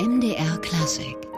MDR 0.00 0.56
Klassik 0.62 1.29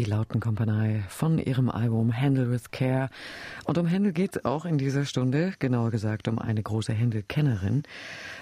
Die 0.00 0.06
Lautenkompanie 0.06 1.02
von 1.10 1.38
ihrem 1.38 1.68
Album 1.68 2.10
Handle 2.10 2.50
with 2.50 2.70
Care. 2.70 3.10
Und 3.66 3.76
um 3.76 3.84
Händel 3.84 4.14
geht 4.14 4.34
es 4.34 4.44
auch 4.46 4.64
in 4.64 4.78
dieser 4.78 5.04
Stunde, 5.04 5.52
genauer 5.58 5.90
gesagt 5.90 6.26
um 6.26 6.38
eine 6.38 6.62
große 6.62 6.94
Händel-Kennerin. 6.94 7.82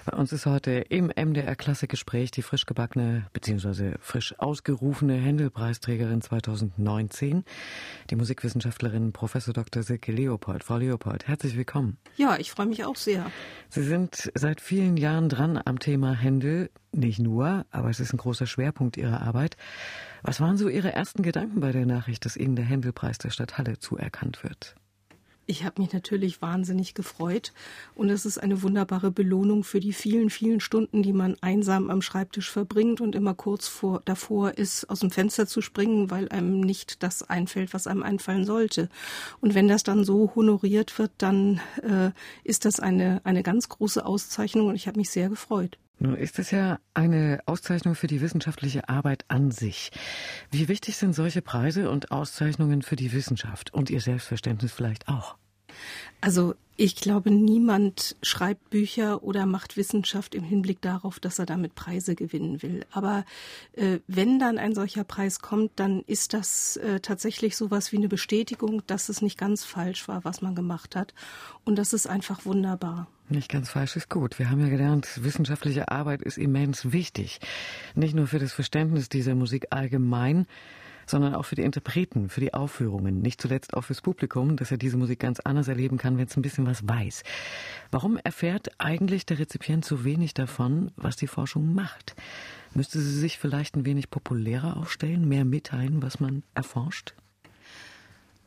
Bei 0.06 0.16
uns 0.16 0.32
ist 0.32 0.46
heute 0.46 0.70
im 0.70 1.06
MDR 1.06 1.56
Klassikgespräch 1.56 2.30
die 2.30 2.42
frisch 2.42 2.64
gebackene 2.64 3.26
bzw. 3.32 3.96
frisch 4.00 4.38
ausgerufene 4.38 5.14
Händel-Preisträgerin 5.14 6.20
2019, 6.20 7.42
die 8.10 8.14
Musikwissenschaftlerin 8.14 9.12
Prof. 9.12 9.32
Dr. 9.32 9.82
Silke 9.82 10.12
Leopold. 10.12 10.62
Frau 10.62 10.76
Leopold, 10.76 11.26
herzlich 11.26 11.56
willkommen. 11.56 11.98
Ja, 12.16 12.36
ich 12.38 12.52
freue 12.52 12.66
mich 12.66 12.84
auch 12.84 12.94
sehr. 12.94 13.32
Sie 13.68 13.82
sind 13.82 14.30
seit 14.36 14.60
vielen 14.60 14.96
Jahren 14.96 15.28
dran 15.28 15.60
am 15.64 15.80
Thema 15.80 16.12
Händel. 16.12 16.70
Nicht 16.92 17.18
nur, 17.18 17.66
aber 17.72 17.90
es 17.90 17.98
ist 17.98 18.14
ein 18.14 18.16
großer 18.16 18.46
Schwerpunkt 18.46 18.96
Ihrer 18.96 19.22
Arbeit. 19.22 19.56
Was 20.22 20.40
waren 20.40 20.56
so 20.56 20.68
Ihre 20.68 20.92
ersten 20.92 21.22
Gedanken 21.22 21.60
bei 21.60 21.72
der 21.72 21.86
Nachricht, 21.86 22.24
dass 22.24 22.36
Ihnen 22.36 22.56
der 22.56 22.64
Händelpreis 22.64 23.18
der 23.18 23.30
Stadt 23.30 23.58
Halle 23.58 23.78
zuerkannt 23.78 24.42
wird? 24.42 24.74
Ich 25.50 25.64
habe 25.64 25.80
mich 25.80 25.94
natürlich 25.94 26.42
wahnsinnig 26.42 26.92
gefreut 26.92 27.54
und 27.94 28.10
es 28.10 28.26
ist 28.26 28.36
eine 28.36 28.62
wunderbare 28.62 29.10
Belohnung 29.10 29.64
für 29.64 29.80
die 29.80 29.94
vielen, 29.94 30.28
vielen 30.28 30.60
Stunden, 30.60 31.02
die 31.02 31.14
man 31.14 31.36
einsam 31.40 31.88
am 31.88 32.02
Schreibtisch 32.02 32.50
verbringt 32.50 33.00
und 33.00 33.14
immer 33.14 33.32
kurz 33.32 33.66
vor, 33.66 34.02
davor 34.04 34.58
ist, 34.58 34.90
aus 34.90 35.00
dem 35.00 35.10
Fenster 35.10 35.46
zu 35.46 35.62
springen, 35.62 36.10
weil 36.10 36.28
einem 36.28 36.60
nicht 36.60 37.02
das 37.02 37.22
einfällt, 37.22 37.72
was 37.72 37.86
einem 37.86 38.02
einfallen 38.02 38.44
sollte. 38.44 38.90
Und 39.40 39.54
wenn 39.54 39.68
das 39.68 39.84
dann 39.84 40.04
so 40.04 40.32
honoriert 40.34 40.98
wird, 40.98 41.12
dann 41.16 41.62
äh, 41.82 42.10
ist 42.44 42.66
das 42.66 42.78
eine, 42.78 43.22
eine 43.24 43.42
ganz 43.42 43.70
große 43.70 44.04
Auszeichnung 44.04 44.66
und 44.66 44.74
ich 44.74 44.86
habe 44.86 44.98
mich 44.98 45.08
sehr 45.08 45.30
gefreut. 45.30 45.78
Nun 45.98 46.14
ist 46.14 46.38
es 46.38 46.50
ja 46.50 46.78
eine 46.94 47.40
Auszeichnung 47.46 47.94
für 47.94 48.06
die 48.06 48.20
wissenschaftliche 48.20 48.88
Arbeit 48.88 49.24
an 49.28 49.50
sich. 49.50 49.90
Wie 50.50 50.68
wichtig 50.68 50.96
sind 50.96 51.14
solche 51.14 51.42
Preise 51.42 51.90
und 51.90 52.10
Auszeichnungen 52.10 52.82
für 52.82 52.96
die 52.96 53.12
Wissenschaft 53.12 53.74
und 53.74 53.90
ihr 53.90 54.00
Selbstverständnis 54.00 54.72
vielleicht 54.72 55.08
auch? 55.08 55.36
Also 56.20 56.54
ich 56.76 56.94
glaube, 56.94 57.32
niemand 57.32 58.16
schreibt 58.22 58.70
Bücher 58.70 59.24
oder 59.24 59.46
macht 59.46 59.76
Wissenschaft 59.76 60.36
im 60.36 60.44
Hinblick 60.44 60.80
darauf, 60.80 61.18
dass 61.18 61.40
er 61.40 61.46
damit 61.46 61.74
Preise 61.74 62.14
gewinnen 62.14 62.62
will. 62.62 62.86
Aber 62.92 63.24
äh, 63.72 63.98
wenn 64.06 64.38
dann 64.38 64.58
ein 64.58 64.76
solcher 64.76 65.02
Preis 65.02 65.40
kommt, 65.40 65.72
dann 65.76 66.02
ist 66.06 66.34
das 66.34 66.76
äh, 66.76 67.00
tatsächlich 67.00 67.56
sowas 67.56 67.90
wie 67.90 67.96
eine 67.96 68.08
Bestätigung, 68.08 68.82
dass 68.86 69.08
es 69.08 69.22
nicht 69.22 69.36
ganz 69.36 69.64
falsch 69.64 70.06
war, 70.06 70.24
was 70.24 70.40
man 70.40 70.54
gemacht 70.54 70.94
hat. 70.94 71.14
Und 71.64 71.76
das 71.76 71.92
ist 71.92 72.06
einfach 72.06 72.44
wunderbar. 72.44 73.08
Nicht 73.30 73.50
ganz 73.50 73.68
falsch 73.68 73.96
ist 73.96 74.08
gut. 74.08 74.38
Wir 74.38 74.48
haben 74.48 74.60
ja 74.60 74.68
gelernt, 74.68 75.22
wissenschaftliche 75.22 75.90
Arbeit 75.90 76.22
ist 76.22 76.38
immens 76.38 76.92
wichtig. 76.92 77.40
Nicht 77.94 78.14
nur 78.14 78.26
für 78.26 78.38
das 78.38 78.54
Verständnis 78.54 79.10
dieser 79.10 79.34
Musik 79.34 79.66
allgemein, 79.68 80.46
sondern 81.04 81.34
auch 81.34 81.44
für 81.44 81.54
die 81.54 81.62
Interpreten, 81.62 82.30
für 82.30 82.40
die 82.40 82.54
Aufführungen, 82.54 83.20
nicht 83.20 83.40
zuletzt 83.40 83.74
auch 83.74 83.82
fürs 83.82 84.00
Publikum, 84.00 84.56
dass 84.56 84.70
er 84.70 84.78
diese 84.78 84.96
Musik 84.96 85.20
ganz 85.20 85.40
anders 85.40 85.68
erleben 85.68 85.98
kann, 85.98 86.16
wenn 86.16 86.26
es 86.26 86.36
ein 86.38 86.42
bisschen 86.42 86.66
was 86.66 86.88
weiß. 86.88 87.22
Warum 87.90 88.16
erfährt 88.16 88.70
eigentlich 88.78 89.26
der 89.26 89.38
Rezipient 89.38 89.84
so 89.84 90.04
wenig 90.04 90.32
davon, 90.32 90.90
was 90.96 91.16
die 91.16 91.26
Forschung 91.26 91.74
macht? 91.74 92.16
Müsste 92.74 92.98
sie 92.98 93.18
sich 93.18 93.38
vielleicht 93.38 93.76
ein 93.76 93.84
wenig 93.84 94.08
populärer 94.08 94.78
aufstellen, 94.78 95.28
mehr 95.28 95.44
mitteilen, 95.44 96.02
was 96.02 96.18
man 96.18 96.44
erforscht? 96.54 97.14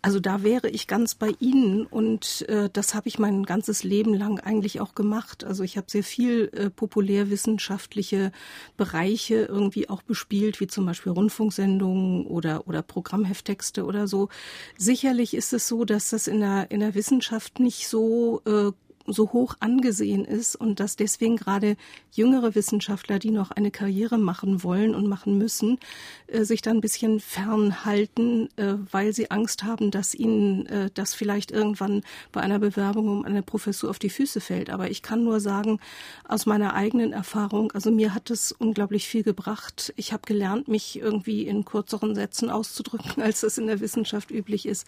Also 0.03 0.19
da 0.19 0.41
wäre 0.41 0.67
ich 0.67 0.87
ganz 0.87 1.13
bei 1.13 1.31
Ihnen 1.39 1.85
und 1.85 2.43
äh, 2.49 2.71
das 2.73 2.95
habe 2.95 3.07
ich 3.07 3.19
mein 3.19 3.43
ganzes 3.43 3.83
Leben 3.83 4.15
lang 4.15 4.39
eigentlich 4.39 4.81
auch 4.81 4.95
gemacht. 4.95 5.43
Also 5.43 5.63
ich 5.63 5.77
habe 5.77 5.91
sehr 5.91 6.03
viel 6.03 6.49
äh, 6.53 6.71
populärwissenschaftliche 6.71 8.31
Bereiche 8.77 9.45
irgendwie 9.45 9.89
auch 9.89 10.01
bespielt, 10.01 10.59
wie 10.59 10.65
zum 10.65 10.87
Beispiel 10.87 11.11
Rundfunksendungen 11.11 12.25
oder 12.25 12.67
oder 12.67 12.81
Programmhefttexte 12.81 13.85
oder 13.85 14.07
so. 14.07 14.29
Sicherlich 14.75 15.35
ist 15.35 15.53
es 15.53 15.67
so, 15.67 15.85
dass 15.85 16.09
das 16.09 16.25
in 16.25 16.39
der 16.39 16.71
in 16.71 16.79
der 16.79 16.95
Wissenschaft 16.95 17.59
nicht 17.59 17.87
so 17.87 18.41
äh, 18.45 18.71
so 19.11 19.31
hoch 19.33 19.55
angesehen 19.59 20.25
ist 20.25 20.55
und 20.55 20.79
dass 20.79 20.95
deswegen 20.95 21.37
gerade 21.37 21.75
jüngere 22.11 22.55
Wissenschaftler, 22.55 23.19
die 23.19 23.31
noch 23.31 23.51
eine 23.51 23.71
Karriere 23.71 24.17
machen 24.17 24.63
wollen 24.63 24.95
und 24.95 25.07
machen 25.07 25.37
müssen, 25.37 25.79
äh, 26.27 26.43
sich 26.43 26.61
dann 26.61 26.77
ein 26.77 26.81
bisschen 26.81 27.19
fernhalten, 27.19 28.49
äh, 28.57 28.75
weil 28.91 29.13
sie 29.13 29.31
Angst 29.31 29.63
haben, 29.63 29.91
dass 29.91 30.13
ihnen 30.13 30.65
äh, 30.67 30.89
das 30.93 31.13
vielleicht 31.13 31.51
irgendwann 31.51 32.03
bei 32.31 32.41
einer 32.41 32.59
Bewerbung 32.59 33.07
um 33.07 33.25
eine 33.25 33.43
Professur 33.43 33.89
auf 33.89 33.99
die 33.99 34.09
Füße 34.09 34.41
fällt. 34.41 34.69
Aber 34.69 34.89
ich 34.89 35.01
kann 35.01 35.23
nur 35.23 35.39
sagen, 35.39 35.79
aus 36.27 36.45
meiner 36.45 36.73
eigenen 36.73 37.13
Erfahrung, 37.13 37.71
also 37.71 37.91
mir 37.91 38.13
hat 38.13 38.29
es 38.29 38.51
unglaublich 38.51 39.07
viel 39.07 39.23
gebracht. 39.23 39.93
Ich 39.95 40.13
habe 40.13 40.23
gelernt, 40.25 40.67
mich 40.67 40.99
irgendwie 40.99 41.45
in 41.47 41.65
kürzeren 41.65 42.15
Sätzen 42.15 42.49
auszudrücken, 42.49 43.21
als 43.21 43.41
das 43.41 43.57
in 43.57 43.67
der 43.67 43.79
Wissenschaft 43.79 44.31
üblich 44.31 44.65
ist. 44.65 44.85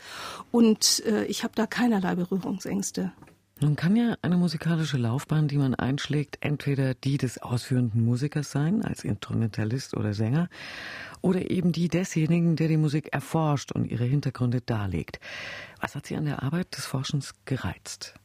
Und 0.51 1.03
äh, 1.05 1.25
ich 1.25 1.43
habe 1.43 1.53
da 1.55 1.67
keinerlei 1.67 2.15
Berührungsängste. 2.15 3.11
Nun 3.63 3.77
kann 3.77 3.95
ja 3.95 4.17
eine 4.21 4.35
musikalische 4.35 4.97
Laufbahn, 4.97 5.47
die 5.47 5.55
man 5.57 5.73
einschlägt, 5.73 6.35
entweder 6.41 6.95
die 6.95 7.15
des 7.15 7.41
ausführenden 7.41 8.03
Musikers 8.03 8.51
sein, 8.51 8.83
als 8.83 9.05
Instrumentalist 9.05 9.95
oder 9.95 10.13
Sänger, 10.13 10.49
oder 11.21 11.49
eben 11.49 11.71
die 11.71 11.87
desjenigen, 11.87 12.57
der 12.57 12.67
die 12.67 12.75
Musik 12.75 13.13
erforscht 13.13 13.71
und 13.71 13.85
ihre 13.85 14.03
Hintergründe 14.03 14.59
darlegt. 14.59 15.21
Was 15.79 15.95
hat 15.95 16.07
Sie 16.07 16.17
an 16.17 16.25
der 16.25 16.43
Arbeit 16.43 16.75
des 16.75 16.85
Forschens 16.85 17.35
gereizt? 17.45 18.15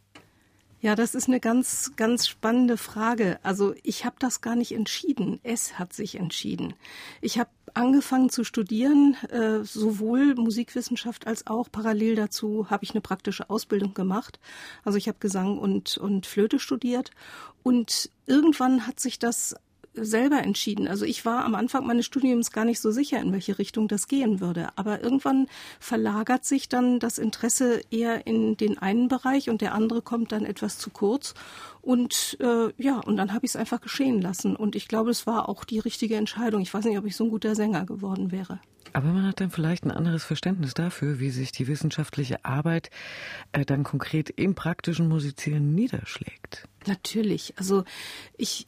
Ja, 0.81 0.95
das 0.95 1.17
ist 1.17 1.27
eine 1.27 1.41
ganz, 1.41 1.93
ganz 1.97 2.29
spannende 2.29 2.77
Frage. 2.77 3.41
Also 3.43 3.75
ich 3.83 4.05
habe 4.05 4.15
das 4.21 4.41
gar 4.41 4.55
nicht 4.55 4.71
entschieden. 4.71 5.41
Es 5.43 5.77
hat 5.77 5.93
sich 5.93 6.15
entschieden. 6.15 6.75
Ich 7.21 7.41
habe 7.41 7.51
angefangen 7.75 8.31
zu 8.31 8.45
studieren, 8.45 9.17
äh, 9.31 9.65
sowohl 9.65 10.37
Musikwissenschaft 10.37 11.27
als 11.27 11.49
auch 11.49 11.71
parallel 11.73 12.15
dazu 12.15 12.71
habe 12.71 12.85
ich 12.85 12.93
eine 12.93 13.01
praktische 13.01 13.51
Ausbildung 13.51 13.93
gemacht. 13.93 14.39
Also 14.85 14.99
ich 14.99 15.09
habe 15.09 15.19
Gesang 15.19 15.59
und, 15.59 15.99
und 15.99 16.27
Flöte 16.27 16.61
studiert. 16.61 17.11
Und 17.65 18.11
irgendwann 18.27 18.87
hat 18.87 19.01
sich 19.01 19.19
das 19.19 19.57
selber 20.05 20.43
entschieden. 20.43 20.89
Also 20.89 21.05
ich 21.05 21.25
war 21.25 21.45
am 21.45 21.55
Anfang 21.55 21.87
meines 21.87 22.07
Studiums 22.07 22.51
gar 22.51 22.65
nicht 22.65 22.81
so 22.81 22.91
sicher, 22.91 23.21
in 23.21 23.33
welche 23.33 23.59
Richtung 23.59 23.89
das 23.89 24.09
gehen 24.09 24.41
würde. 24.41 24.69
Aber 24.77 25.03
irgendwann 25.03 25.47
verlagert 25.81 26.45
sich 26.45 26.69
dann 26.69 26.99
das 26.99 27.19
Interesse 27.19 27.81
eher 27.91 28.27
in 28.27 28.57
den 28.57 28.79
einen 28.79 29.09
Bereich 29.09 29.51
und 29.51 29.61
der 29.61 29.75
andere 29.75 30.03
kommt 30.03 30.33
dann 30.33 30.45
etwas 30.45 30.79
zu 30.79 30.91
kurz. 30.91 31.35
Und 31.81 32.37
äh, 32.41 32.73
ja, 32.77 32.99
und 32.99 33.17
dann 33.17 33.33
habe 33.33 33.47
ich 33.47 33.53
es 33.53 33.57
einfach 33.57 33.81
geschehen 33.81 34.21
lassen. 34.21 34.57
Und 34.57 34.77
ich 34.77 34.89
glaube, 34.89 35.11
es 35.11 35.27
war 35.27 35.49
auch 35.49 35.65
die 35.65 35.79
richtige 35.79 36.17
Entscheidung. 36.17 36.61
Ich 36.61 36.75
weiß 36.75 36.85
nicht, 36.85 36.99
ob 36.99 37.07
ich 37.07 37.17
so 37.17 37.25
ein 37.25 37.31
guter 37.31 37.55
Sänger 37.55 37.87
geworden 37.87 38.31
wäre. 38.33 38.61
Aber 38.93 39.09
man 39.09 39.27
hat 39.27 39.41
dann 39.41 39.51
vielleicht 39.51 39.85
ein 39.85 39.91
anderes 39.91 40.25
Verständnis 40.25 40.75
dafür, 40.75 41.21
wie 41.21 41.31
sich 41.31 41.53
die 41.53 41.67
wissenschaftliche 41.67 42.45
Arbeit 42.45 42.91
äh, 43.53 43.65
dann 43.65 43.85
konkret 43.85 44.31
im 44.31 44.55
praktischen 44.55 45.09
Musizieren 45.09 45.75
niederschlägt. 45.75 46.69
Natürlich. 46.89 47.53
Also 47.57 47.85
ich 48.39 48.67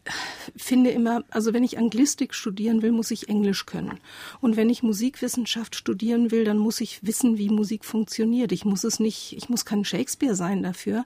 finde 0.55 0.91
immer, 0.91 1.25
also 1.31 1.55
wenn 1.55 1.65
ich 1.65 1.79
Anglistik 1.79 2.35
studieren 2.35 2.83
will, 2.83 2.93
muss 2.93 3.11
ich 3.11 3.31
Englisch 3.31 3.65
können. 3.65 3.99
Und 4.43 4.57
wenn 4.57 4.69
ich 4.69 4.83
Musikwissenschaft 4.83 5.75
studieren 5.75 6.31
will, 6.31 6.45
dann 6.45 6.59
muss 6.59 6.83
ich 6.83 7.03
wissen, 7.03 7.39
wie 7.39 7.49
Musik 7.49 7.85
funktioniert. 7.85 8.53
Ich 8.53 8.67
muss 8.67 8.85
es 8.85 9.01
nicht, 9.01 9.35
ich 9.37 9.49
muss 9.49 9.65
kein 9.65 9.87
Shakespeare 9.87 10.35
sein 10.35 10.63
dafür, 10.63 11.05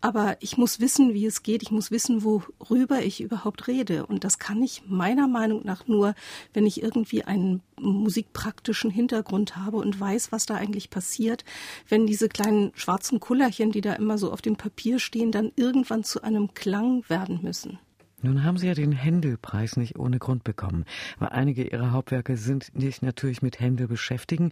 aber 0.00 0.36
ich 0.40 0.56
muss 0.56 0.80
wissen, 0.80 1.14
wie 1.14 1.26
es 1.26 1.44
geht. 1.44 1.62
Ich 1.62 1.70
muss 1.70 1.92
wissen, 1.92 2.24
worüber 2.24 3.02
ich 3.02 3.20
überhaupt 3.20 3.68
rede. 3.68 4.04
Und 4.06 4.24
das 4.24 4.40
kann 4.40 4.60
ich 4.60 4.82
meiner 4.88 5.28
Meinung 5.28 5.64
nach 5.64 5.86
nur, 5.86 6.16
wenn 6.54 6.66
ich 6.66 6.82
irgendwie 6.82 7.22
einen 7.22 7.62
musikpraktischen 7.80 8.90
Hintergrund 8.90 9.56
habe 9.56 9.76
und 9.76 9.98
weiß, 9.98 10.32
was 10.32 10.46
da 10.46 10.56
eigentlich 10.56 10.90
passiert, 10.90 11.44
wenn 11.88 12.06
diese 12.06 12.28
kleinen 12.28 12.72
schwarzen 12.74 13.20
Kullerchen, 13.20 13.70
die 13.70 13.80
da 13.80 13.92
immer 13.92 14.18
so 14.18 14.32
auf 14.32 14.42
dem 14.42 14.56
Papier 14.56 14.98
stehen, 14.98 15.30
dann 15.30 15.52
irgendwann 15.54 16.02
zu 16.04 16.22
einem 16.22 16.47
Klang 16.54 17.08
werden 17.08 17.40
müssen. 17.42 17.78
Nun 18.20 18.42
haben 18.42 18.58
Sie 18.58 18.66
ja 18.66 18.74
den 18.74 18.90
Händel-Preis 18.90 19.76
nicht 19.76 19.96
ohne 19.96 20.18
Grund 20.18 20.42
bekommen, 20.42 20.84
weil 21.20 21.28
einige 21.28 21.62
Ihrer 21.62 21.92
Hauptwerke 21.92 22.36
sind 22.36 22.72
sich 22.74 23.00
natürlich 23.00 23.42
mit 23.42 23.60
Händel 23.60 23.86
beschäftigen. 23.86 24.50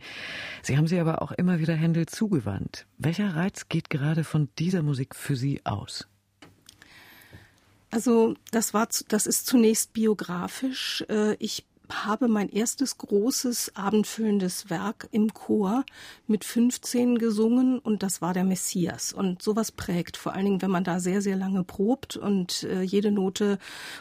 Sie 0.62 0.76
haben 0.76 0.86
sie 0.86 1.00
aber 1.00 1.20
auch 1.20 1.32
immer 1.32 1.58
wieder 1.58 1.74
Händel 1.74 2.06
zugewandt. 2.06 2.86
Welcher 2.98 3.34
Reiz 3.34 3.68
geht 3.68 3.90
gerade 3.90 4.22
von 4.22 4.48
dieser 4.58 4.82
Musik 4.82 5.16
für 5.16 5.34
Sie 5.34 5.66
aus? 5.66 6.06
Also 7.90 8.34
das 8.52 8.72
war, 8.72 8.88
das 9.08 9.26
ist 9.26 9.46
zunächst 9.46 9.92
biografisch. 9.92 11.04
Äh, 11.08 11.34
ich 11.40 11.64
habe 11.90 12.28
mein 12.28 12.48
erstes 12.48 12.98
großes 12.98 13.76
abendfüllendes 13.76 14.70
Werk 14.70 15.08
im 15.12 15.32
Chor 15.32 15.84
mit 16.26 16.44
15 16.44 17.18
gesungen 17.18 17.78
und 17.78 18.02
das 18.02 18.20
war 18.20 18.34
der 18.34 18.44
Messias. 18.44 19.12
Und 19.12 19.42
sowas 19.42 19.72
prägt, 19.72 20.16
vor 20.16 20.34
allen 20.34 20.44
Dingen, 20.44 20.62
wenn 20.62 20.70
man 20.70 20.84
da 20.84 21.00
sehr, 21.00 21.22
sehr 21.22 21.36
lange 21.36 21.64
probt 21.64 22.16
und 22.16 22.64
äh, 22.64 22.82
jede 22.82 23.10
Note 23.10 23.58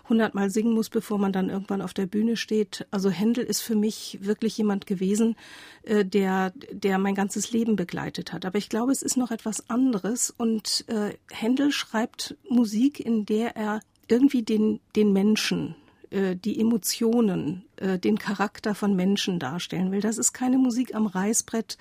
hundertmal 0.09 0.49
singen 0.49 0.73
muss, 0.73 0.89
bevor 0.89 1.17
man 1.17 1.31
dann 1.31 1.49
irgendwann 1.49 1.81
auf 1.81 1.93
der 1.93 2.05
Bühne 2.05 2.37
steht. 2.37 2.87
Also 2.91 3.09
Händel 3.09 3.43
ist 3.43 3.61
für 3.61 3.75
mich 3.75 4.19
wirklich 4.21 4.57
jemand 4.57 4.85
gewesen, 4.85 5.35
äh, 5.83 6.05
der, 6.05 6.51
der 6.71 6.97
mein 6.97 7.15
ganzes 7.15 7.51
Leben 7.51 7.75
begleitet 7.75 8.33
hat. 8.33 8.45
Aber 8.45 8.57
ich 8.57 8.69
glaube, 8.69 8.91
es 8.91 9.01
ist 9.01 9.17
noch 9.17 9.31
etwas 9.31 9.69
anderes 9.69 10.33
und 10.35 10.85
äh, 10.87 11.13
Händel 11.31 11.71
schreibt 11.71 12.35
Musik, 12.49 12.99
in 12.99 13.25
der 13.25 13.55
er 13.55 13.79
irgendwie 14.07 14.43
den, 14.43 14.79
den 14.95 15.13
Menschen 15.13 15.75
die 16.11 16.59
Emotionen, 16.59 17.65
äh, 17.77 17.99
den 17.99 18.17
Charakter 18.17 18.75
von 18.75 18.95
Menschen 18.95 19.39
darstellen 19.39 19.91
will. 19.91 20.01
Das 20.01 20.17
ist 20.17 20.33
keine 20.33 20.57
Musik 20.57 20.95
am 20.95 21.07
Reißbrett, 21.07 21.77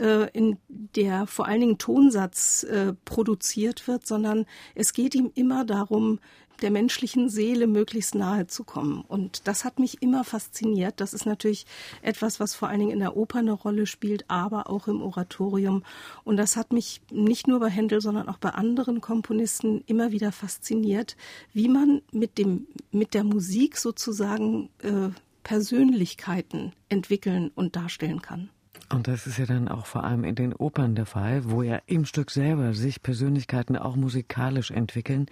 äh, 0.00 0.30
in 0.30 0.58
der 0.68 1.26
vor 1.26 1.46
allen 1.46 1.60
Dingen 1.60 1.78
Tonsatz 1.78 2.66
produziert 3.04 3.86
wird, 3.88 4.06
sondern 4.06 4.46
es 4.74 4.92
geht 4.92 5.14
ihm 5.14 5.30
immer 5.34 5.64
darum, 5.64 6.18
der 6.62 6.70
menschlichen 6.70 7.28
Seele 7.28 7.66
möglichst 7.66 8.14
nahe 8.14 8.46
zu 8.46 8.64
kommen. 8.64 9.02
Und 9.06 9.46
das 9.46 9.64
hat 9.64 9.78
mich 9.78 10.02
immer 10.02 10.24
fasziniert. 10.24 11.00
Das 11.00 11.14
ist 11.14 11.26
natürlich 11.26 11.66
etwas, 12.02 12.40
was 12.40 12.54
vor 12.54 12.68
allen 12.68 12.80
Dingen 12.80 12.92
in 12.92 13.00
der 13.00 13.16
Oper 13.16 13.40
eine 13.40 13.52
Rolle 13.52 13.86
spielt, 13.86 14.24
aber 14.28 14.70
auch 14.70 14.88
im 14.88 15.02
Oratorium. 15.02 15.82
Und 16.24 16.36
das 16.36 16.56
hat 16.56 16.72
mich 16.72 17.00
nicht 17.10 17.48
nur 17.48 17.60
bei 17.60 17.68
Händel, 17.68 18.00
sondern 18.00 18.28
auch 18.28 18.38
bei 18.38 18.50
anderen 18.50 19.00
Komponisten 19.00 19.82
immer 19.86 20.12
wieder 20.12 20.32
fasziniert, 20.32 21.16
wie 21.52 21.68
man 21.68 22.02
mit 22.12 22.38
dem, 22.38 22.66
mit 22.90 23.14
der 23.14 23.24
Musik 23.24 23.76
sozusagen 23.76 24.70
äh, 24.82 25.10
Persönlichkeiten 25.42 26.72
entwickeln 26.88 27.50
und 27.54 27.76
darstellen 27.76 28.22
kann. 28.22 28.50
Und 28.90 29.08
das 29.08 29.26
ist 29.26 29.38
ja 29.38 29.46
dann 29.46 29.68
auch 29.68 29.86
vor 29.86 30.04
allem 30.04 30.24
in 30.24 30.34
den 30.34 30.52
Opern 30.52 30.94
der 30.94 31.06
Fall, 31.06 31.50
wo 31.50 31.62
ja 31.62 31.80
im 31.86 32.04
Stück 32.04 32.30
selber 32.30 32.74
sich 32.74 33.02
Persönlichkeiten 33.02 33.76
auch 33.76 33.96
musikalisch 33.96 34.70
entwickeln. 34.70 35.26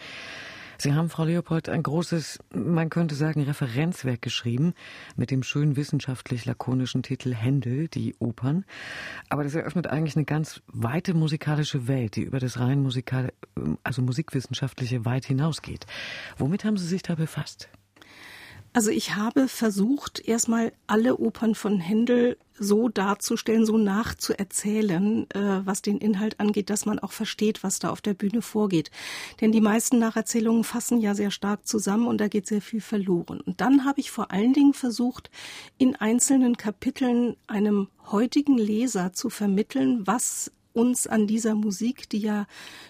Sie 0.82 0.94
haben, 0.94 1.10
Frau 1.10 1.22
Leopold, 1.22 1.68
ein 1.68 1.84
großes, 1.84 2.40
man 2.52 2.90
könnte 2.90 3.14
sagen, 3.14 3.44
Referenzwerk 3.44 4.20
geschrieben 4.20 4.74
mit 5.14 5.30
dem 5.30 5.44
schön 5.44 5.76
wissenschaftlich 5.76 6.44
lakonischen 6.44 7.04
Titel 7.04 7.32
Händel, 7.32 7.86
die 7.86 8.16
Opern. 8.18 8.64
Aber 9.28 9.44
das 9.44 9.54
eröffnet 9.54 9.86
eigentlich 9.86 10.16
eine 10.16 10.24
ganz 10.24 10.60
weite 10.66 11.14
musikalische 11.14 11.86
Welt, 11.86 12.16
die 12.16 12.22
über 12.22 12.40
das 12.40 12.58
rein 12.58 12.82
musikal, 12.82 13.32
also 13.84 14.02
musikwissenschaftliche 14.02 15.04
weit 15.04 15.24
hinausgeht. 15.24 15.86
Womit 16.36 16.64
haben 16.64 16.76
Sie 16.76 16.88
sich 16.88 17.02
da 17.02 17.14
befasst? 17.14 17.68
Also 18.74 18.90
ich 18.90 19.16
habe 19.16 19.48
versucht, 19.48 20.26
erstmal 20.26 20.72
alle 20.86 21.18
Opern 21.18 21.54
von 21.54 21.78
Händel 21.78 22.38
so 22.58 22.88
darzustellen, 22.88 23.66
so 23.66 23.76
nachzuerzählen, 23.76 25.28
äh, 25.30 25.66
was 25.66 25.82
den 25.82 25.98
Inhalt 25.98 26.40
angeht, 26.40 26.70
dass 26.70 26.86
man 26.86 26.98
auch 26.98 27.12
versteht, 27.12 27.62
was 27.62 27.80
da 27.80 27.90
auf 27.90 28.00
der 28.00 28.14
Bühne 28.14 28.40
vorgeht. 28.40 28.90
Denn 29.40 29.52
die 29.52 29.60
meisten 29.60 29.98
Nacherzählungen 29.98 30.64
fassen 30.64 31.00
ja 31.00 31.14
sehr 31.14 31.30
stark 31.30 31.66
zusammen 31.66 32.06
und 32.06 32.18
da 32.18 32.28
geht 32.28 32.46
sehr 32.46 32.62
viel 32.62 32.80
verloren. 32.80 33.40
Und 33.40 33.60
dann 33.60 33.84
habe 33.84 34.00
ich 34.00 34.10
vor 34.10 34.30
allen 34.30 34.54
Dingen 34.54 34.74
versucht, 34.74 35.30
in 35.76 35.96
einzelnen 35.96 36.56
Kapiteln 36.56 37.36
einem 37.46 37.88
heutigen 38.10 38.56
Leser 38.56 39.12
zu 39.12 39.28
vermitteln, 39.28 40.06
was 40.06 40.50
uns 40.72 41.06
an 41.06 41.26
dieser 41.26 41.54
Musik, 41.54 42.08
die 42.08 42.18
ja 42.18 42.46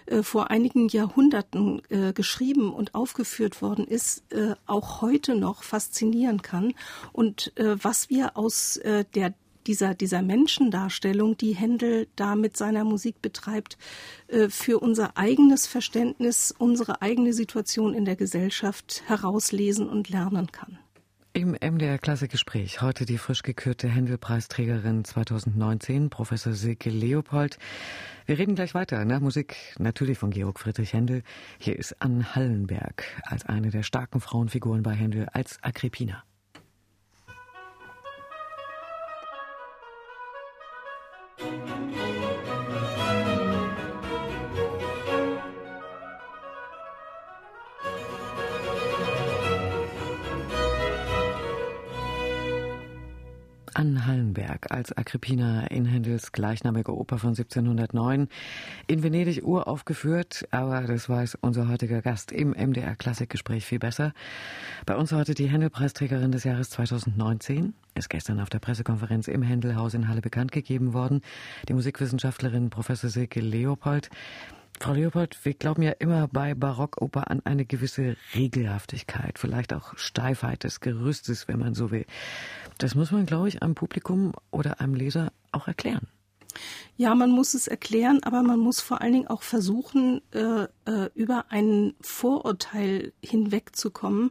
äh, 0.06 0.22
vor 0.22 0.50
einigen 0.50 0.88
Jahrhunderten 0.88 1.82
äh, 1.88 2.12
geschrieben 2.12 2.72
und 2.72 2.94
aufgeführt 2.94 3.62
worden 3.62 3.86
ist, 3.86 4.24
äh, 4.32 4.54
auch 4.66 5.02
heute 5.02 5.34
noch 5.34 5.62
faszinieren 5.62 6.42
kann 6.42 6.74
und 7.12 7.52
äh, 7.56 7.76
was 7.82 8.10
wir 8.10 8.36
aus 8.36 8.76
äh, 8.78 9.04
der 9.14 9.34
dieser, 9.66 9.94
dieser 9.94 10.22
Menschendarstellung, 10.22 11.36
die 11.36 11.54
Händel 11.54 12.08
da 12.16 12.34
mit 12.34 12.56
seiner 12.56 12.84
Musik 12.84 13.22
betreibt, 13.22 13.78
äh, 14.28 14.48
für 14.48 14.80
unser 14.80 15.16
eigenes 15.16 15.66
Verständnis, 15.66 16.54
unsere 16.56 17.02
eigene 17.02 17.32
Situation 17.32 17.94
in 17.94 18.04
der 18.04 18.16
Gesellschaft 18.16 19.02
herauslesen 19.06 19.88
und 19.88 20.08
lernen 20.08 20.50
kann. 20.52 20.78
Im 21.34 21.52
MDR 21.52 21.96
Klassikgespräch 21.96 22.82
heute 22.82 23.06
die 23.06 23.16
frisch 23.16 23.42
gekürte 23.42 23.88
Händelpreisträgerin 23.88 25.02
2019, 25.02 26.10
Professor 26.10 26.52
Silke 26.52 26.90
Leopold. 26.90 27.56
Wir 28.26 28.36
reden 28.36 28.54
gleich 28.54 28.74
weiter 28.74 29.02
nach 29.06 29.20
Musik, 29.20 29.56
natürlich 29.78 30.18
von 30.18 30.30
Georg 30.30 30.60
Friedrich 30.60 30.92
Händel. 30.92 31.22
Hier 31.58 31.78
ist 31.78 32.02
Ann 32.02 32.34
Hallenberg 32.34 33.04
als 33.22 33.46
eine 33.46 33.70
der 33.70 33.82
starken 33.82 34.20
Frauenfiguren 34.20 34.82
bei 34.82 34.92
Händel 34.92 35.26
als 35.32 35.58
Agrippina. 35.62 36.22
Anne 53.74 54.06
Hallenberg 54.06 54.70
als 54.70 54.96
Agrippina 54.96 55.66
in 55.68 55.86
Händels 55.86 56.32
gleichnamige 56.32 56.94
Oper 56.94 57.18
von 57.18 57.30
1709 57.30 58.28
in 58.86 59.02
Venedig 59.02 59.42
uraufgeführt, 59.42 60.46
aber 60.50 60.82
das 60.82 61.08
weiß 61.08 61.38
unser 61.40 61.68
heutiger 61.68 62.02
Gast 62.02 62.32
im 62.32 62.50
MDR 62.50 62.94
Klassikgespräch 62.96 63.64
viel 63.64 63.78
besser. 63.78 64.12
Bei 64.84 64.96
uns 64.96 65.12
heute 65.12 65.34
die 65.34 65.48
Händelpreisträgerin 65.48 66.32
des 66.32 66.44
Jahres 66.44 66.70
2019, 66.70 67.72
ist 67.94 68.10
gestern 68.10 68.40
auf 68.40 68.50
der 68.50 68.58
Pressekonferenz 68.58 69.28
im 69.28 69.42
Händelhaus 69.42 69.94
in 69.94 70.08
Halle 70.08 70.20
bekannt 70.20 70.52
gegeben 70.52 70.92
worden, 70.92 71.22
die 71.68 71.74
Musikwissenschaftlerin 71.74 72.70
Professor 72.70 73.08
Silke 73.08 73.40
Leopold. 73.40 74.10
Frau 74.80 74.94
Leopold, 74.94 75.38
wir 75.44 75.54
glauben 75.54 75.82
ja 75.82 75.92
immer 75.92 76.26
bei 76.26 76.54
Barockoper 76.54 77.30
an 77.30 77.40
eine 77.44 77.64
gewisse 77.64 78.16
Regelhaftigkeit, 78.34 79.38
vielleicht 79.38 79.72
auch 79.72 79.96
Steifheit 79.96 80.64
des 80.64 80.80
Gerüstes, 80.80 81.46
wenn 81.46 81.60
man 81.60 81.74
so 81.74 81.92
will. 81.92 82.04
Das 82.78 82.94
muss 82.94 83.10
man, 83.10 83.26
glaube 83.26 83.48
ich, 83.48 83.62
einem 83.62 83.74
Publikum 83.74 84.32
oder 84.50 84.80
einem 84.80 84.94
Leser 84.94 85.32
auch 85.52 85.68
erklären. 85.68 86.08
Ja, 86.96 87.14
man 87.14 87.30
muss 87.30 87.54
es 87.54 87.66
erklären, 87.66 88.22
aber 88.22 88.42
man 88.42 88.58
muss 88.58 88.80
vor 88.80 89.00
allen 89.00 89.12
Dingen 89.12 89.26
auch 89.28 89.42
versuchen, 89.42 90.20
äh, 90.32 90.66
äh, 90.86 91.10
über 91.14 91.46
ein 91.50 91.94
Vorurteil 92.00 93.12
hinwegzukommen, 93.22 94.30